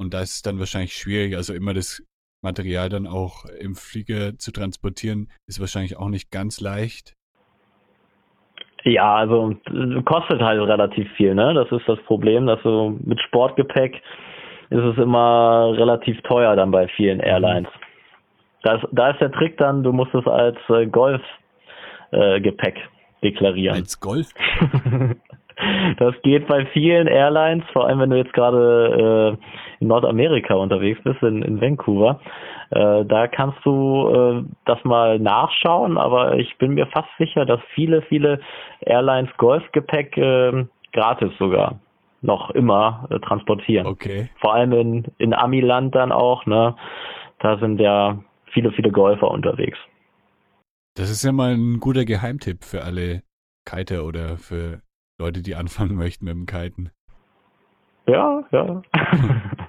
[0.00, 1.34] Und da ist es dann wahrscheinlich schwierig.
[1.34, 2.02] Also immer das
[2.44, 7.14] Material dann auch im Flieger zu transportieren, ist wahrscheinlich auch nicht ganz leicht.
[8.84, 9.54] Ja, also
[10.04, 11.52] kostet halt relativ viel, ne?
[11.54, 14.00] Das ist das Problem, dass du mit Sportgepäck
[14.70, 17.68] ist es immer relativ teuer dann bei vielen Airlines.
[18.62, 23.76] Da ist, da ist der Trick dann, du musst es als äh, Golfgepäck äh, deklarieren.
[23.76, 24.28] Als Golf?
[25.98, 31.00] das geht bei vielen Airlines, vor allem wenn du jetzt gerade äh, in Nordamerika unterwegs
[31.02, 32.20] bist, in, in Vancouver.
[32.70, 37.60] Äh, da kannst du äh, das mal nachschauen, aber ich bin mir fast sicher, dass
[37.74, 38.40] viele, viele
[38.80, 41.80] Airlines Golfgepäck äh, gratis sogar
[42.20, 43.86] noch immer äh, transportieren.
[43.86, 44.28] Okay.
[44.40, 46.76] Vor allem in, in Amiland dann auch, ne?
[47.38, 48.18] Da sind ja
[48.52, 49.78] viele, viele Golfer unterwegs.
[50.96, 53.22] Das ist ja mal ein guter Geheimtipp für alle
[53.64, 54.80] Kiter oder für
[55.18, 56.90] Leute, die anfangen möchten mit dem Kiten.
[58.06, 58.82] Ja, ja.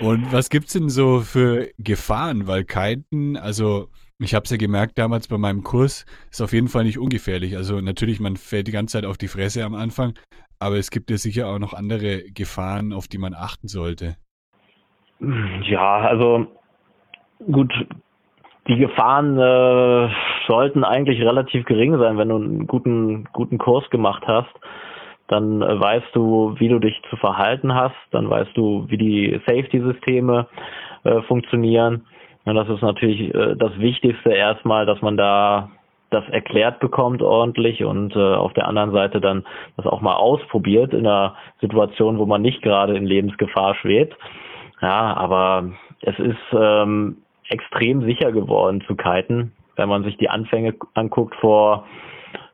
[0.00, 2.46] Und was gibt's denn so für Gefahren?
[2.46, 3.88] Weil Kiten, also
[4.18, 7.56] ich habe es ja gemerkt damals bei meinem Kurs, ist auf jeden Fall nicht ungefährlich.
[7.56, 10.14] Also natürlich, man fällt die ganze Zeit auf die Fresse am Anfang,
[10.58, 14.16] aber es gibt ja sicher auch noch andere Gefahren, auf die man achten sollte.
[15.20, 16.46] Ja, also
[17.50, 17.72] gut,
[18.68, 20.08] die Gefahren äh,
[20.46, 24.50] sollten eigentlich relativ gering sein, wenn du einen guten, guten Kurs gemacht hast.
[25.32, 29.40] Dann äh, weißt du, wie du dich zu verhalten hast, dann weißt du, wie die
[29.46, 30.46] Safety-Systeme
[31.04, 32.04] äh, funktionieren.
[32.44, 35.70] Und das ist natürlich äh, das Wichtigste erstmal, dass man da
[36.10, 39.44] das erklärt bekommt ordentlich und äh, auf der anderen Seite dann
[39.78, 44.14] das auch mal ausprobiert in einer Situation, wo man nicht gerade in Lebensgefahr schwebt.
[44.82, 45.70] Ja, aber
[46.02, 51.86] es ist ähm, extrem sicher geworden zu kiten, wenn man sich die Anfänge anguckt vor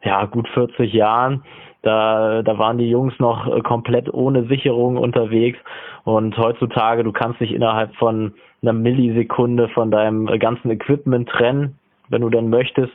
[0.04, 1.42] ja gut 40 Jahren.
[1.88, 5.58] Da, da waren die Jungs noch äh, komplett ohne Sicherung unterwegs.
[6.04, 11.78] Und heutzutage du kannst dich innerhalb von einer Millisekunde von deinem ganzen Equipment trennen,
[12.10, 12.92] wenn du denn möchtest.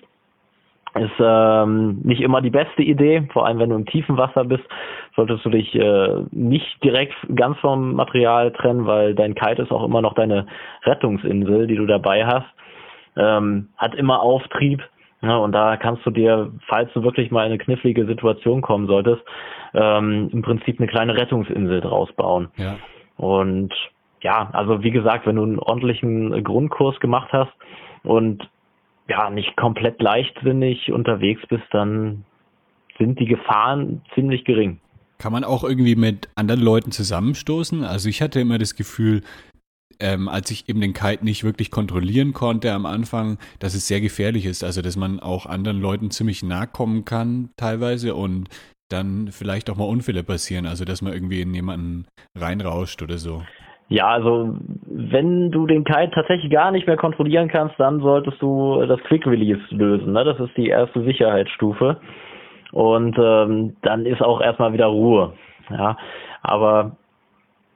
[0.94, 4.64] Ist ähm, nicht immer die beste Idee, vor allem wenn du im tiefen Wasser bist,
[5.16, 9.84] solltest du dich äh, nicht direkt ganz vom Material trennen, weil dein Kite ist auch
[9.84, 10.46] immer noch deine
[10.84, 12.46] Rettungsinsel, die du dabei hast.
[13.18, 14.84] Ähm, hat immer Auftrieb
[15.24, 18.62] ja, ne, und da kannst du dir, falls du wirklich mal in eine knifflige Situation
[18.62, 19.22] kommen solltest,
[19.74, 22.50] ähm, im Prinzip eine kleine Rettungsinsel draus bauen.
[22.58, 22.76] Ja.
[23.16, 23.74] Und
[24.22, 27.52] ja, also wie gesagt, wenn du einen ordentlichen Grundkurs gemacht hast
[28.04, 28.48] und
[29.08, 32.26] ja, nicht komplett leichtsinnig unterwegs bist, dann
[32.98, 34.80] sind die Gefahren ziemlich gering.
[35.20, 37.84] Kann man auch irgendwie mit anderen Leuten zusammenstoßen?
[37.86, 39.22] Also ich hatte immer das Gefühl,
[40.00, 44.02] ähm, als ich eben den Kite nicht wirklich kontrollieren konnte am Anfang, dass es sehr
[44.02, 44.64] gefährlich ist.
[44.64, 48.50] Also dass man auch anderen Leuten ziemlich nahe kommen kann teilweise und
[48.90, 50.66] dann vielleicht auch mal Unfälle passieren.
[50.66, 53.42] Also dass man irgendwie in jemanden reinrauscht oder so.
[53.90, 58.84] Ja, also wenn du den Kite tatsächlich gar nicht mehr kontrollieren kannst, dann solltest du
[58.86, 60.14] das Quick Release lösen.
[60.14, 60.24] Ne?
[60.24, 61.98] Das ist die erste Sicherheitsstufe.
[62.72, 65.34] Und ähm, dann ist auch erstmal wieder Ruhe.
[65.70, 65.96] Ja,
[66.42, 66.98] aber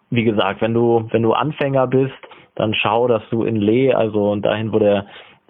[0.09, 2.17] wie gesagt, wenn du wenn du Anfänger bist,
[2.55, 5.05] dann schau, dass du in Lee, also dahin, wo der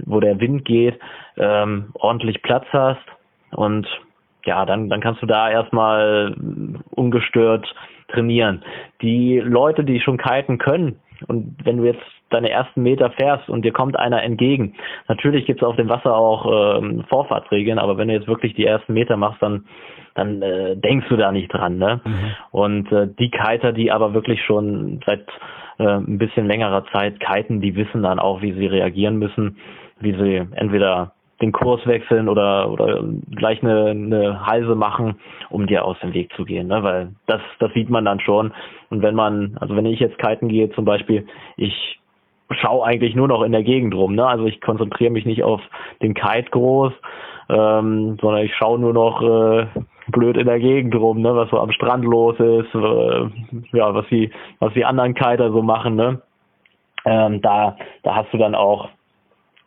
[0.05, 0.99] wo der Wind geht,
[1.37, 3.01] ähm, ordentlich Platz hast
[3.51, 3.87] und
[4.45, 6.35] ja, dann dann kannst du da erstmal
[6.91, 7.73] ungestört
[8.09, 8.63] trainieren.
[9.01, 13.63] Die Leute, die schon kiten können, und wenn du jetzt deine ersten Meter fährst und
[13.63, 14.75] dir kommt einer entgegen,
[15.07, 18.65] natürlich gibt es auf dem Wasser auch ähm, Vorfahrtsregeln, aber wenn du jetzt wirklich die
[18.65, 19.65] ersten Meter machst, dann
[20.17, 22.01] dann äh, denkst du da nicht dran, ne?
[22.03, 22.31] Mhm.
[22.49, 25.27] Und äh, die Kiter, die aber wirklich schon seit
[25.77, 29.57] äh, ein bisschen längerer Zeit kiten, die wissen dann auch, wie sie reagieren müssen,
[29.99, 31.11] wie sie entweder
[31.41, 33.03] den Kurs wechseln oder, oder
[33.35, 36.81] gleich eine, eine Halse machen, um dir aus dem Weg zu gehen, ne?
[36.81, 38.53] weil das, das sieht man dann schon.
[38.89, 41.99] Und wenn man, also wenn ich jetzt kiten gehe zum Beispiel, ich
[42.51, 44.25] schaue eigentlich nur noch in der Gegend rum, ne?
[44.25, 45.61] also ich konzentriere mich nicht auf
[46.01, 46.93] den Kite groß,
[47.49, 49.67] ähm, sondern ich schaue nur noch äh,
[50.07, 51.35] blöd in der Gegend rum, ne?
[51.35, 55.61] was so am Strand los ist, äh, ja, was die, was die anderen Kiter so
[55.61, 56.21] machen, ne?
[57.05, 58.89] Ähm, da, da hast du dann auch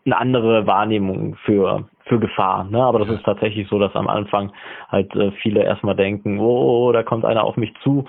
[0.05, 2.65] eine andere Wahrnehmung für für Gefahr.
[2.65, 2.83] Ne?
[2.83, 4.53] Aber das ist tatsächlich so, dass am Anfang
[4.91, 8.05] halt äh, viele erstmal denken, oh, da kommt einer auf mich zu.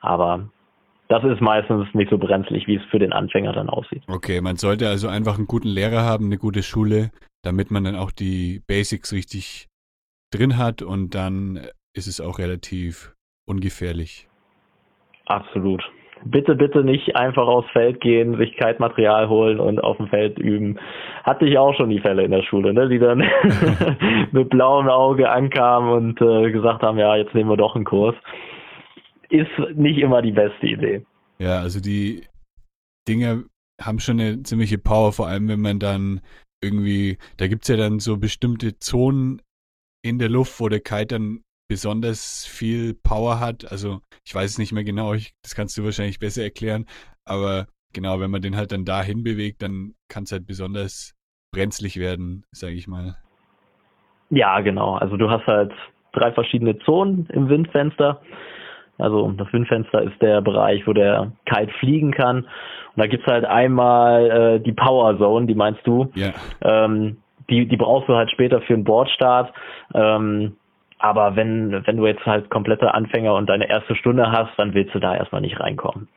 [0.00, 0.48] Aber
[1.08, 4.02] das ist meistens nicht so brenzlig, wie es für den Anfänger dann aussieht.
[4.08, 7.10] Okay, man sollte also einfach einen guten Lehrer haben, eine gute Schule,
[7.42, 9.68] damit man dann auch die Basics richtig
[10.32, 11.60] drin hat und dann
[11.94, 13.14] ist es auch relativ
[13.46, 14.28] ungefährlich.
[15.26, 15.82] Absolut.
[16.24, 20.78] Bitte, bitte nicht einfach aufs Feld gehen, sich Kite-Material holen und auf dem Feld üben.
[21.24, 23.18] Hatte ich auch schon die Fälle in der Schule, ne, die dann
[24.32, 28.14] mit blauem Auge ankamen und äh, gesagt haben, ja, jetzt nehmen wir doch einen Kurs.
[29.28, 31.04] Ist nicht immer die beste Idee.
[31.38, 32.26] Ja, also die
[33.08, 33.44] Dinge
[33.80, 36.20] haben schon eine ziemliche Power, vor allem wenn man dann
[36.62, 39.42] irgendwie, da gibt es ja dann so bestimmte Zonen
[40.02, 43.70] in der Luft, wo der Kite dann besonders viel Power hat.
[43.70, 46.86] Also ich weiß es nicht mehr genau, ich, das kannst du wahrscheinlich besser erklären,
[47.24, 51.14] aber genau, wenn man den halt dann dahin bewegt, dann kann es halt besonders
[51.52, 53.16] brenzlig werden, sage ich mal.
[54.30, 54.94] Ja, genau.
[54.94, 55.72] Also du hast halt
[56.12, 58.20] drei verschiedene Zonen im Windfenster.
[58.98, 62.38] Also das Windfenster ist der Bereich, wo der Kite fliegen kann.
[62.38, 62.46] Und
[62.96, 66.10] da gibt's halt einmal äh, die Power Zone, die meinst du.
[66.14, 66.32] Ja.
[66.62, 67.18] Ähm,
[67.50, 69.52] die, die brauchst du halt später für einen Bordstart.
[69.94, 70.56] Ähm,
[70.98, 74.94] aber wenn, wenn du jetzt halt kompletter Anfänger und deine erste Stunde hast, dann willst
[74.94, 76.08] du da erstmal nicht reinkommen.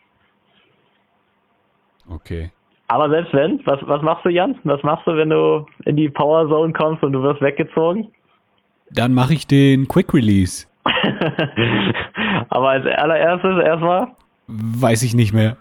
[2.10, 2.52] Okay.
[2.88, 4.58] Aber selbst wenn, was, was machst du, Jan?
[4.64, 8.08] Was machst du, wenn du in die Power Zone kommst und du wirst weggezogen?
[8.90, 10.66] Dann mache ich den Quick Release.
[12.50, 14.08] Aber als allererstes erstmal?
[14.48, 15.58] Weiß ich nicht mehr.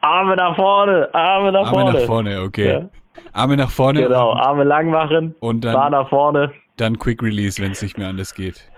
[0.00, 1.92] Arme nach vorne, Arme nach Arme vorne.
[1.92, 2.68] nach vorne, okay.
[2.72, 2.88] Ja.
[3.32, 4.02] Arme nach vorne.
[4.02, 6.50] Genau, Arme lang machen, Und dann- nach vorne.
[6.78, 8.68] Dann Quick Release, wenn es nicht mehr anders geht.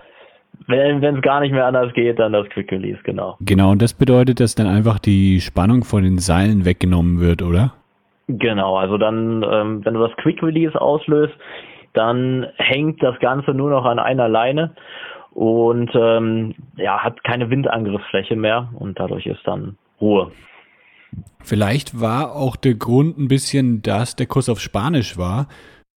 [0.67, 3.37] Wenn es gar nicht mehr anders geht, dann das Quick Release, genau.
[3.41, 7.73] Genau, und das bedeutet, dass dann einfach die Spannung von den Seilen weggenommen wird, oder?
[8.27, 11.33] Genau, also dann, ähm, wenn du das Quick Release auslöst,
[11.95, 14.75] dann hängt das Ganze nur noch an einer Leine
[15.31, 20.31] und ähm, ja, hat keine Windangriffsfläche mehr und dadurch ist dann Ruhe.
[21.43, 25.47] Vielleicht war auch der Grund ein bisschen, dass der Kurs auf Spanisch war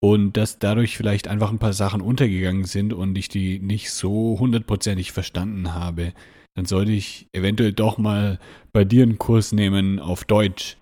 [0.01, 4.37] und dass dadurch vielleicht einfach ein paar Sachen untergegangen sind und ich die nicht so
[4.39, 6.13] hundertprozentig verstanden habe.
[6.55, 8.39] Dann sollte ich eventuell doch mal
[8.73, 10.77] bei dir einen Kurs nehmen auf Deutsch.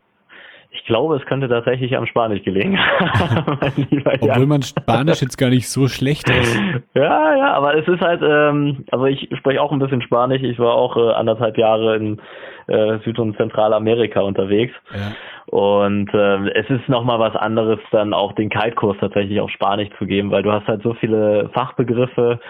[0.84, 3.58] Ich glaube, es könnte tatsächlich am Spanisch gelegen haben.
[4.20, 6.60] Obwohl man Spanisch jetzt gar nicht so schlecht ist.
[6.94, 10.42] Ja, ja, aber es ist halt, ähm, also ich spreche auch ein bisschen Spanisch.
[10.42, 12.20] Ich war auch äh, anderthalb Jahre in
[12.66, 14.74] äh, Süd- und Zentralamerika unterwegs.
[14.92, 15.12] Ja.
[15.46, 20.04] Und ähm, es ist nochmal was anderes, dann auch den Kite-Kurs tatsächlich auf Spanisch zu
[20.04, 22.40] geben, weil du hast halt so viele Fachbegriffe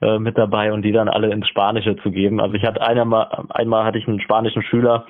[0.00, 2.40] äh, mit dabei und die dann alle ins Spanische zu geben.
[2.40, 5.06] Also ich hatte einmal, einmal hatte ich einen spanischen Schüler,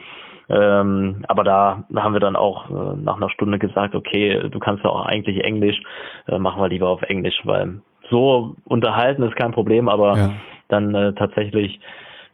[0.49, 4.85] ähm, aber da haben wir dann auch äh, nach einer Stunde gesagt, okay, du kannst
[4.85, 5.81] ja auch eigentlich Englisch,
[6.29, 7.81] äh, machen wir lieber auf Englisch, weil
[8.11, 10.33] so unterhalten ist kein Problem, aber Ja.
[10.69, 11.81] dann äh, tatsächlich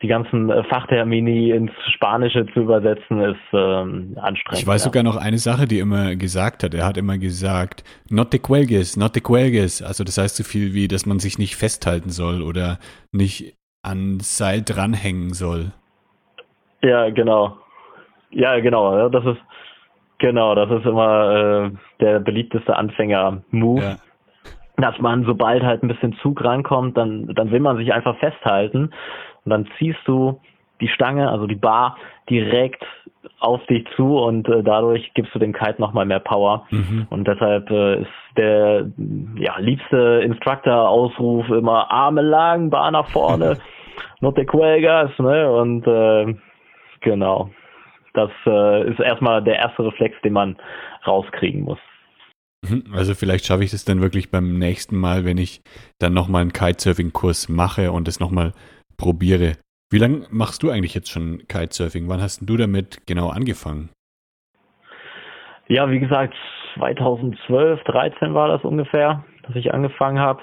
[0.03, 4.61] die ganzen äh, Fachtermini ins Spanische zu übersetzen, ist ähm, anstrengend.
[4.61, 4.90] Ich weiß ja.
[4.90, 6.75] sogar noch eine Sache, die er immer gesagt hat.
[6.75, 9.81] Er hat immer gesagt, not te cuelgues, not te cuelgues.
[9.81, 12.79] Also das heißt so viel wie, dass man sich nicht festhalten soll oder
[13.12, 15.72] nicht an Seil dranhängen soll.
[16.83, 17.57] Ja, genau.
[18.33, 18.97] Ja, genau.
[18.97, 19.40] ja, Das ist
[20.18, 23.83] genau, das ist immer äh, der beliebteste Anfänger-Move.
[23.83, 23.99] Ja.
[24.79, 28.90] dass man, sobald halt ein bisschen Zug rankommt, dann, dann will man sich einfach festhalten
[29.45, 30.40] und dann ziehst du
[30.81, 31.97] die Stange, also die Bar,
[32.29, 32.85] direkt
[33.38, 36.66] auf dich zu und äh, dadurch gibst du dem Kite nochmal mehr Power.
[36.71, 37.07] Mhm.
[37.11, 38.87] Und deshalb äh, ist der
[39.37, 43.59] ja, liebste Instructor-Ausruf immer Arme lang, Bar nach vorne,
[44.21, 45.51] not the Cuelgas, ne?
[45.53, 46.35] Und äh,
[47.01, 47.51] genau.
[48.14, 50.57] Das äh, ist erstmal der erste Reflex, den man
[51.07, 51.79] rauskriegen muss.
[52.68, 52.85] Mhm.
[52.92, 55.62] Also vielleicht schaffe ich das dann wirklich beim nächsten Mal, wenn ich
[55.98, 58.53] dann nochmal einen Kitesurfing-Kurs mache und das nochmal
[58.96, 59.55] probiere.
[59.90, 62.09] Wie lange machst du eigentlich jetzt schon Kitesurfing?
[62.09, 63.90] Wann hast du damit genau angefangen?
[65.68, 66.35] Ja, wie gesagt,
[66.75, 70.42] 2012, 13 war das ungefähr, dass ich angefangen habe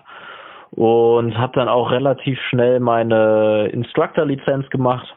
[0.72, 5.16] und habe dann auch relativ schnell meine Instructor-Lizenz gemacht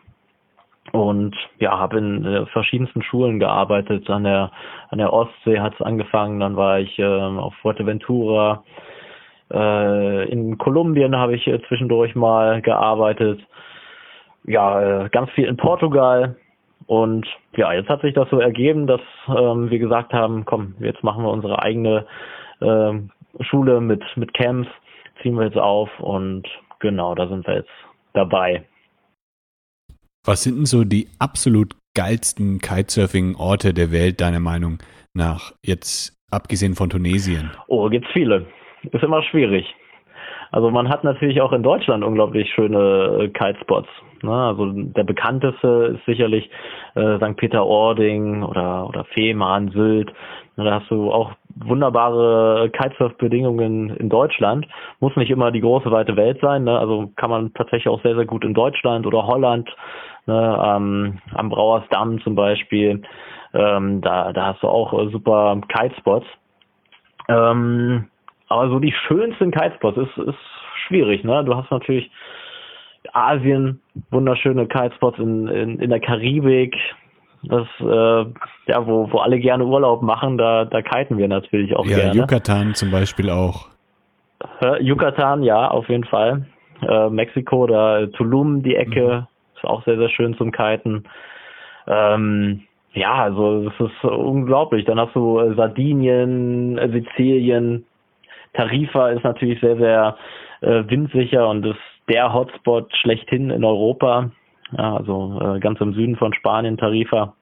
[0.92, 4.08] und ja, habe in äh, verschiedensten Schulen gearbeitet.
[4.10, 4.50] An der
[4.90, 8.62] an der Ostsee hat es angefangen, dann war ich ähm, auf Fuerteventura.
[9.52, 13.40] Äh, in Kolumbien habe ich äh, zwischendurch mal gearbeitet.
[14.44, 16.36] Ja, äh, ganz viel in Portugal.
[16.86, 17.26] Und
[17.56, 21.24] ja, jetzt hat sich das so ergeben, dass ähm, wir gesagt haben, komm, jetzt machen
[21.24, 22.06] wir unsere eigene
[22.60, 24.68] ähm, Schule mit mit Camps,
[25.22, 26.46] ziehen wir jetzt auf und
[26.80, 27.70] genau, da sind wir jetzt
[28.12, 28.64] dabei.
[30.24, 34.78] Was sind denn so die absolut geilsten Kitesurfing-Orte der Welt, deiner Meinung
[35.14, 35.50] nach?
[35.64, 37.50] Jetzt abgesehen von Tunesien.
[37.66, 38.46] Oh, gibt's viele.
[38.84, 39.66] Ist immer schwierig.
[40.52, 43.88] Also man hat natürlich auch in Deutschland unglaublich schöne äh, Kitespots.
[44.22, 44.32] Ne?
[44.32, 46.48] Also der bekannteste ist sicherlich
[46.94, 47.36] äh, St.
[47.36, 50.12] Peter-Ording oder oder Fehmarn, Sylt.
[50.56, 54.66] Da hast du auch wunderbare Kitesurf-Bedingungen in Deutschland.
[55.00, 56.64] Muss nicht immer die große weite Welt sein.
[56.64, 56.78] Ne?
[56.78, 59.68] Also kann man tatsächlich auch sehr, sehr gut in Deutschland oder Holland,
[60.26, 60.62] ne?
[60.64, 63.02] ähm, am Brauersdamm zum Beispiel.
[63.54, 66.26] Ähm, da, da hast du auch äh, super Kitespots.
[67.28, 68.08] Ähm,
[68.48, 70.38] aber so die schönsten Kitespots ist, ist
[70.86, 71.24] schwierig.
[71.24, 71.44] Ne?
[71.44, 72.10] Du hast natürlich
[73.12, 76.76] Asien, wunderschöne Kitespots in, in, in der Karibik,
[77.44, 78.24] das, äh,
[78.68, 82.20] ja, wo, wo alle gerne Urlaub machen, da, da kiten wir natürlich auch ja, gerne.
[82.20, 83.68] Yucatan zum Beispiel auch.
[84.60, 86.46] Äh, Yucatan, ja, auf jeden Fall.
[86.86, 89.31] Äh, Mexiko, da Tulum, die Ecke, mhm.
[89.62, 91.04] Ist auch sehr, sehr schön zum Kiten.
[91.86, 92.62] Ähm,
[92.94, 94.84] ja, also das ist unglaublich.
[94.84, 97.84] Dann hast du äh, Sardinien, äh, Sizilien,
[98.54, 100.16] Tarifa ist natürlich sehr, sehr
[100.60, 104.30] äh, windsicher und ist der Hotspot schlechthin in Europa.
[104.76, 107.34] Ja, also äh, ganz im Süden von Spanien, Tarifa.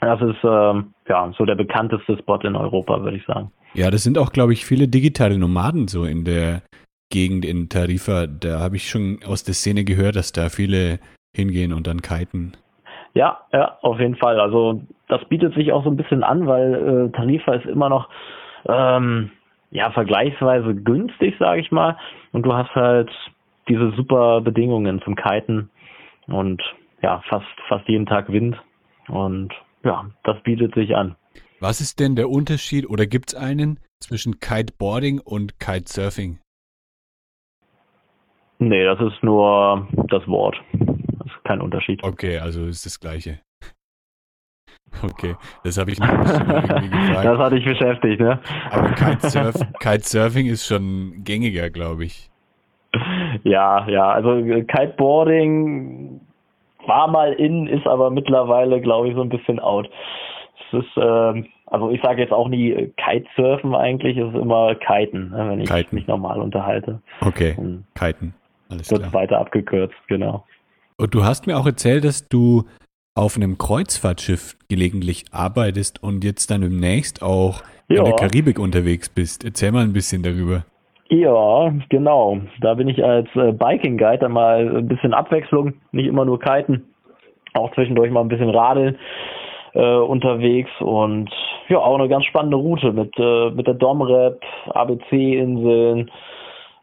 [0.00, 3.50] Das ist ähm, ja so der bekannteste Spot in Europa, würde ich sagen.
[3.74, 6.62] Ja, das sind auch, glaube ich, viele digitale Nomaden so in der
[7.10, 8.26] Gegend in Tarifa.
[8.26, 10.98] Da habe ich schon aus der Szene gehört, dass da viele
[11.34, 12.52] hingehen und dann kiten.
[13.14, 14.40] Ja, ja, auf jeden Fall.
[14.40, 18.08] Also das bietet sich auch so ein bisschen an, weil äh, Tarifa ist immer noch
[18.66, 19.30] ähm,
[19.70, 21.96] ja vergleichsweise günstig, sage ich mal.
[22.32, 23.10] Und du hast halt
[23.68, 25.70] diese super Bedingungen zum Kiten
[26.26, 26.62] und
[27.02, 28.56] ja, fast, fast jeden Tag Wind.
[29.08, 29.52] Und
[29.84, 31.16] ja, das bietet sich an.
[31.60, 36.38] Was ist denn der Unterschied oder gibt es einen zwischen Kiteboarding und Kitesurfing?
[38.58, 40.56] Nee, das ist nur das Wort.
[41.44, 42.02] Kein Unterschied.
[42.02, 43.38] Okay, also ist das gleiche.
[45.02, 45.34] Okay,
[45.64, 47.24] das habe ich nicht irgendwie gefragt.
[47.24, 48.38] Das hatte ich beschäftigt, ne?
[48.70, 52.30] Aber Kitesurf, Kitesurfing ist schon gängiger, glaube ich.
[53.42, 56.20] Ja, ja, also Kiteboarding
[56.86, 59.90] war mal in, ist aber mittlerweile, glaube ich, so ein bisschen out.
[60.70, 65.30] Es ist, äh, also ich sage jetzt auch nie Kitesurfen eigentlich, es ist immer Kiten,
[65.30, 65.96] ne, wenn ich Kiten.
[65.96, 67.00] mich normal unterhalte.
[67.20, 68.32] Okay, Und Kiten,
[68.68, 69.12] alles wird klar.
[69.12, 70.44] weiter abgekürzt, genau.
[70.96, 72.64] Und du hast mir auch erzählt, dass du
[73.16, 77.98] auf einem Kreuzfahrtschiff gelegentlich arbeitest und jetzt dann demnächst auch ja.
[77.98, 79.44] in der Karibik unterwegs bist.
[79.44, 80.64] Erzähl mal ein bisschen darüber.
[81.08, 82.38] Ja, genau.
[82.60, 86.40] Da bin ich als äh, Biking Guide dann mal ein bisschen Abwechslung, nicht immer nur
[86.40, 86.84] kiten,
[87.54, 88.96] auch zwischendurch mal ein bisschen radeln
[89.74, 91.30] äh, unterwegs und
[91.68, 94.40] ja, auch eine ganz spannende Route mit äh, mit der Domrep,
[94.70, 96.10] ABC-Inseln.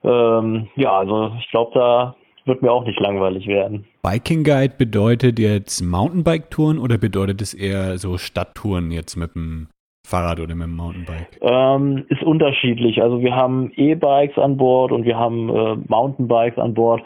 [0.04, 2.16] Ähm, ja, also ich glaube, da
[2.46, 3.86] wird mir auch nicht langweilig werden.
[4.04, 9.68] Biking Guide bedeutet jetzt Mountainbike-Touren oder bedeutet es eher so Stadttouren jetzt mit dem
[10.06, 11.40] Fahrrad oder mit dem Mountainbike?
[11.42, 13.02] Ähm, ist unterschiedlich.
[13.02, 17.02] Also wir haben E-Bikes an Bord und wir haben äh, Mountainbikes an Bord.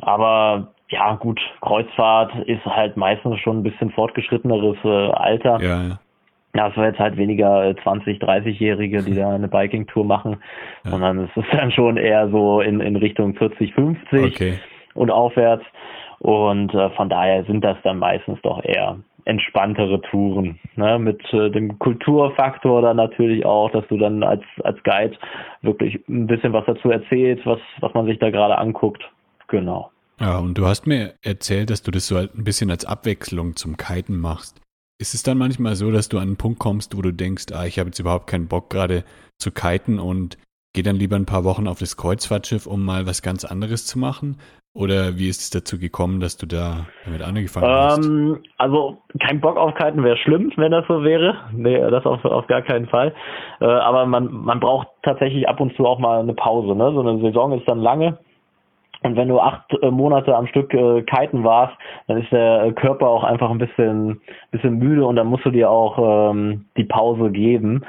[0.00, 5.60] Aber ja, gut, Kreuzfahrt ist halt meistens schon ein bisschen fortgeschritteneres äh, Alter.
[5.60, 5.98] Ja, ja.
[6.56, 10.36] Ja, es war jetzt halt weniger 20, äh, 30-Jährige, die da eine Biking-Tour machen,
[10.84, 10.92] ja.
[10.92, 14.58] sondern es ist dann schon eher so in, in Richtung 40, 50 okay.
[14.94, 15.64] Und aufwärts.
[16.20, 20.58] Und äh, von daher sind das dann meistens doch eher entspanntere Touren.
[20.76, 20.98] Ne?
[20.98, 25.16] Mit äh, dem Kulturfaktor dann natürlich auch, dass du dann als, als Guide
[25.62, 29.02] wirklich ein bisschen was dazu erzählst, was, was man sich da gerade anguckt.
[29.48, 29.90] Genau.
[30.20, 33.76] Ja, und du hast mir erzählt, dass du das so ein bisschen als Abwechslung zum
[33.76, 34.60] Kiten machst.
[35.00, 37.66] Ist es dann manchmal so, dass du an einen Punkt kommst, wo du denkst, ah,
[37.66, 39.04] ich habe jetzt überhaupt keinen Bock gerade
[39.38, 40.38] zu kiten und
[40.72, 43.98] geh dann lieber ein paar Wochen auf das Kreuzfahrtschiff, um mal was ganz anderes zu
[43.98, 44.38] machen?
[44.74, 48.04] Oder wie ist es dazu gekommen, dass du da damit angefangen hast?
[48.04, 51.36] Ähm, also kein Bock auf Kiten wäre schlimm, wenn das so wäre.
[51.52, 53.14] Nee, das auf, auf gar keinen Fall.
[53.60, 56.74] Äh, aber man, man braucht tatsächlich ab und zu auch mal eine Pause.
[56.74, 56.90] Ne?
[56.92, 58.18] So eine Saison ist dann lange.
[59.04, 61.76] Und wenn du acht äh, Monate am Stück äh, kiten warst,
[62.08, 64.20] dann ist der Körper auch einfach ein bisschen,
[64.50, 67.84] bisschen müde und dann musst du dir auch ähm, die Pause geben,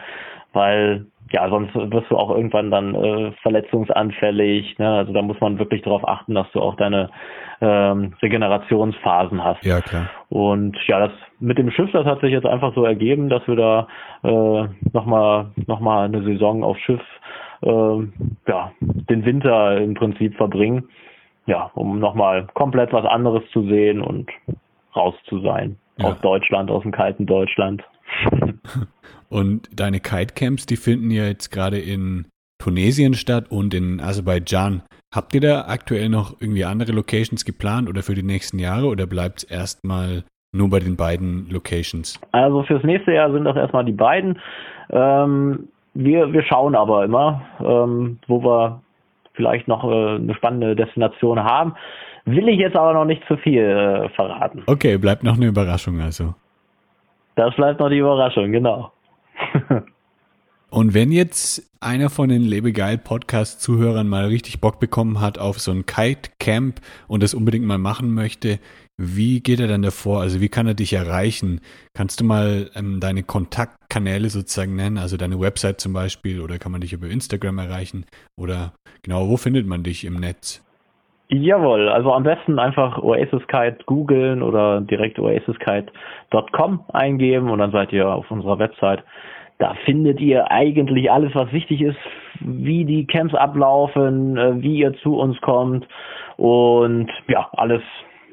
[0.53, 4.77] weil ja, sonst wirst du auch irgendwann dann äh, verletzungsanfällig.
[4.77, 4.87] Ne?
[4.87, 7.09] Also da muss man wirklich darauf achten, dass du auch deine
[7.61, 9.63] ähm, Regenerationsphasen hast.
[9.65, 10.09] Ja, klar.
[10.29, 13.55] Und ja, das mit dem Schiff, das hat sich jetzt einfach so ergeben, dass wir
[13.55, 13.87] da
[14.23, 17.01] äh, nochmal noch mal eine Saison auf Schiff
[17.61, 17.97] äh,
[18.47, 20.87] ja, den Winter im Prinzip verbringen.
[21.47, 24.29] Ja, um nochmal komplett was anderes zu sehen und
[24.95, 25.77] raus zu sein.
[25.97, 26.07] Ja.
[26.07, 27.83] Aus Deutschland, aus dem kalten Deutschland.
[29.29, 32.27] Und deine Kitecamps, die finden ja jetzt gerade in
[32.59, 34.83] Tunesien statt und in Aserbaidschan.
[35.13, 39.07] Habt ihr da aktuell noch irgendwie andere Locations geplant oder für die nächsten Jahre oder
[39.07, 42.19] bleibt es erstmal nur bei den beiden Locations?
[42.31, 44.39] Also fürs nächste Jahr sind das erstmal die beiden.
[44.89, 48.81] Ähm, wir, wir schauen aber immer, ähm, wo wir
[49.33, 51.75] vielleicht noch äh, eine spannende Destination haben.
[52.25, 54.63] Will ich jetzt aber noch nicht zu viel äh, verraten.
[54.65, 56.33] Okay, bleibt noch eine Überraschung also.
[57.35, 58.91] Das bleibt noch die Überraschung, genau.
[60.75, 65.57] Und wenn jetzt einer von den Lebegeil Podcast Zuhörern mal richtig Bock bekommen hat auf
[65.61, 68.59] so ein Kite Camp und das unbedingt mal machen möchte,
[68.97, 70.19] wie geht er dann davor?
[70.19, 71.61] Also wie kann er dich erreichen?
[71.93, 76.73] Kannst du mal ähm, deine Kontaktkanäle sozusagen nennen, also deine Website zum Beispiel, oder kann
[76.73, 78.05] man dich über Instagram erreichen?
[78.35, 80.64] Oder genau, wo findet man dich im Netz?
[81.29, 87.91] Jawohl, also am besten einfach Oasis Kite googeln oder direkt oasiskite.com eingeben und dann seid
[87.93, 89.03] ihr auf unserer Website.
[89.57, 91.97] Da findet ihr eigentlich alles, was wichtig ist,
[92.41, 95.87] wie die Camps ablaufen, äh, wie ihr zu uns kommt
[96.37, 97.81] und ja, alles,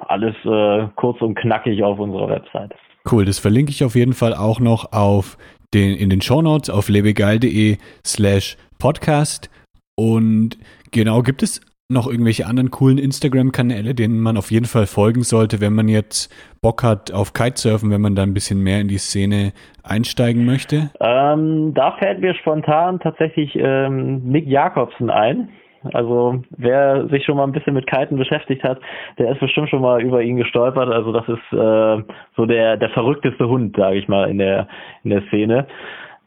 [0.00, 2.74] alles äh, kurz und knackig auf unserer Website.
[3.10, 5.38] Cool, das verlinke ich auf jeden Fall auch noch auf
[5.72, 9.50] den, in den Shownotes auf lebegeil.de slash podcast.
[9.96, 10.58] Und
[10.90, 15.60] genau, gibt es noch irgendwelche anderen coolen Instagram-Kanäle, denen man auf jeden Fall folgen sollte,
[15.60, 18.98] wenn man jetzt Bock hat auf Kitesurfen, wenn man da ein bisschen mehr in die
[18.98, 19.52] Szene
[19.82, 20.90] einsteigen möchte?
[21.00, 25.48] Ähm, da fällt mir spontan tatsächlich ähm, Nick Jakobsen ein.
[25.92, 28.78] Also wer sich schon mal ein bisschen mit Kiten beschäftigt hat,
[29.18, 30.88] der ist bestimmt schon mal über ihn gestolpert.
[30.88, 32.02] Also das ist äh,
[32.36, 34.68] so der der verrückteste Hund, sage ich mal, in der
[35.02, 35.66] in der Szene.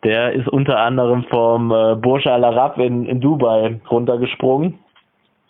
[0.03, 4.79] Der ist unter anderem vom äh, Burj Al Arab in, in Dubai runtergesprungen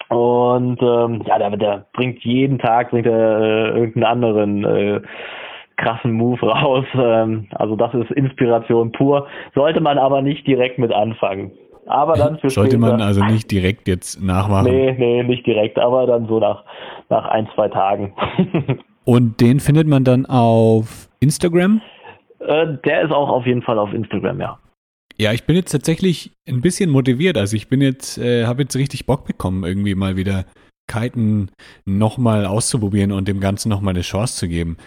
[0.09, 5.01] und ähm, ja, der, der bringt jeden Tag bringt er äh, irgendeinen anderen äh,
[5.77, 6.85] krassen Move raus.
[6.95, 9.27] Ähm, also das ist Inspiration pur.
[9.53, 11.51] Sollte man aber nicht direkt mit anfangen.
[11.87, 14.71] Aber dann für Sollte später, man also nicht direkt jetzt nachmachen.
[14.71, 16.63] Nee, nee, nicht direkt, aber dann so nach,
[17.09, 18.13] nach ein, zwei Tagen.
[19.05, 21.81] Und den findet man dann auf Instagram?
[22.47, 24.57] äh, der ist auch auf jeden Fall auf Instagram, ja.
[25.17, 27.37] Ja, ich bin jetzt tatsächlich ein bisschen motiviert.
[27.37, 30.45] Also ich bin jetzt, äh, habe jetzt richtig Bock bekommen, irgendwie mal wieder
[30.87, 31.51] Kiten
[31.85, 34.77] nochmal auszuprobieren und dem Ganzen nochmal eine Chance zu geben.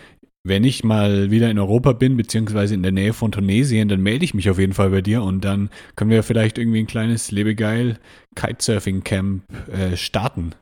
[0.44, 4.24] Wenn ich mal wieder in Europa bin, beziehungsweise in der Nähe von Tunesien, dann melde
[4.24, 7.30] ich mich auf jeden Fall bei dir und dann können wir vielleicht irgendwie ein kleines
[7.30, 7.98] Lebegeil
[8.36, 10.54] Kitesurfing Camp äh, starten.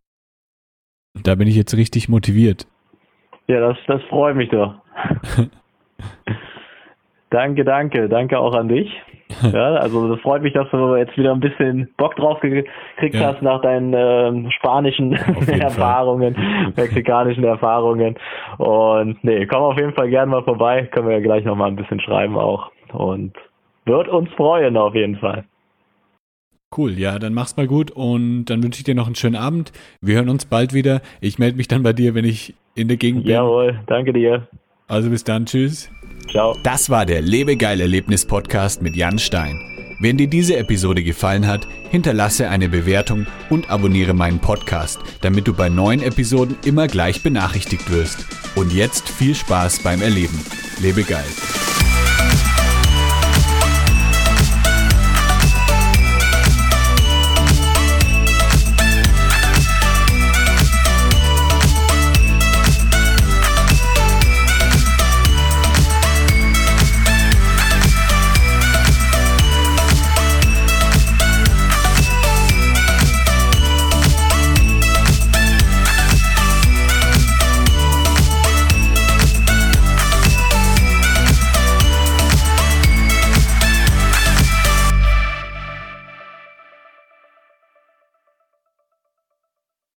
[1.22, 2.66] Da bin ich jetzt richtig motiviert.
[3.48, 4.74] Ja, das, das freut mich doch.
[7.30, 8.08] danke, danke.
[8.08, 8.90] Danke auch an dich.
[9.42, 13.32] Ja, also das freut mich, dass du jetzt wieder ein bisschen Bock drauf gekriegt Ja.
[13.32, 16.36] hast nach deinen ähm, spanischen Erfahrungen,
[16.76, 18.16] mexikanischen Erfahrungen.
[18.58, 20.88] Und nee, komm auf jeden Fall gerne mal vorbei.
[20.92, 22.70] Können wir ja gleich noch mal ein bisschen schreiben auch.
[22.92, 23.32] Und
[23.84, 25.44] wird uns freuen auf jeden Fall.
[26.76, 29.72] Cool, ja, dann mach's mal gut und dann wünsche ich dir noch einen schönen Abend.
[30.00, 31.00] Wir hören uns bald wieder.
[31.20, 33.32] Ich melde mich dann bei dir, wenn ich in der Gegend bin.
[33.32, 34.46] Jawohl, danke dir.
[34.88, 35.88] Also bis dann, tschüss.
[36.30, 36.56] Ciao.
[36.62, 39.60] Das war der Lebegeil Erlebnis Podcast mit Jan Stein.
[39.98, 45.54] Wenn dir diese Episode gefallen hat, hinterlasse eine Bewertung und abonniere meinen Podcast, damit du
[45.54, 48.26] bei neuen Episoden immer gleich benachrichtigt wirst.
[48.54, 50.38] Und jetzt viel Spaß beim Erleben.
[50.80, 51.24] Lebe geil.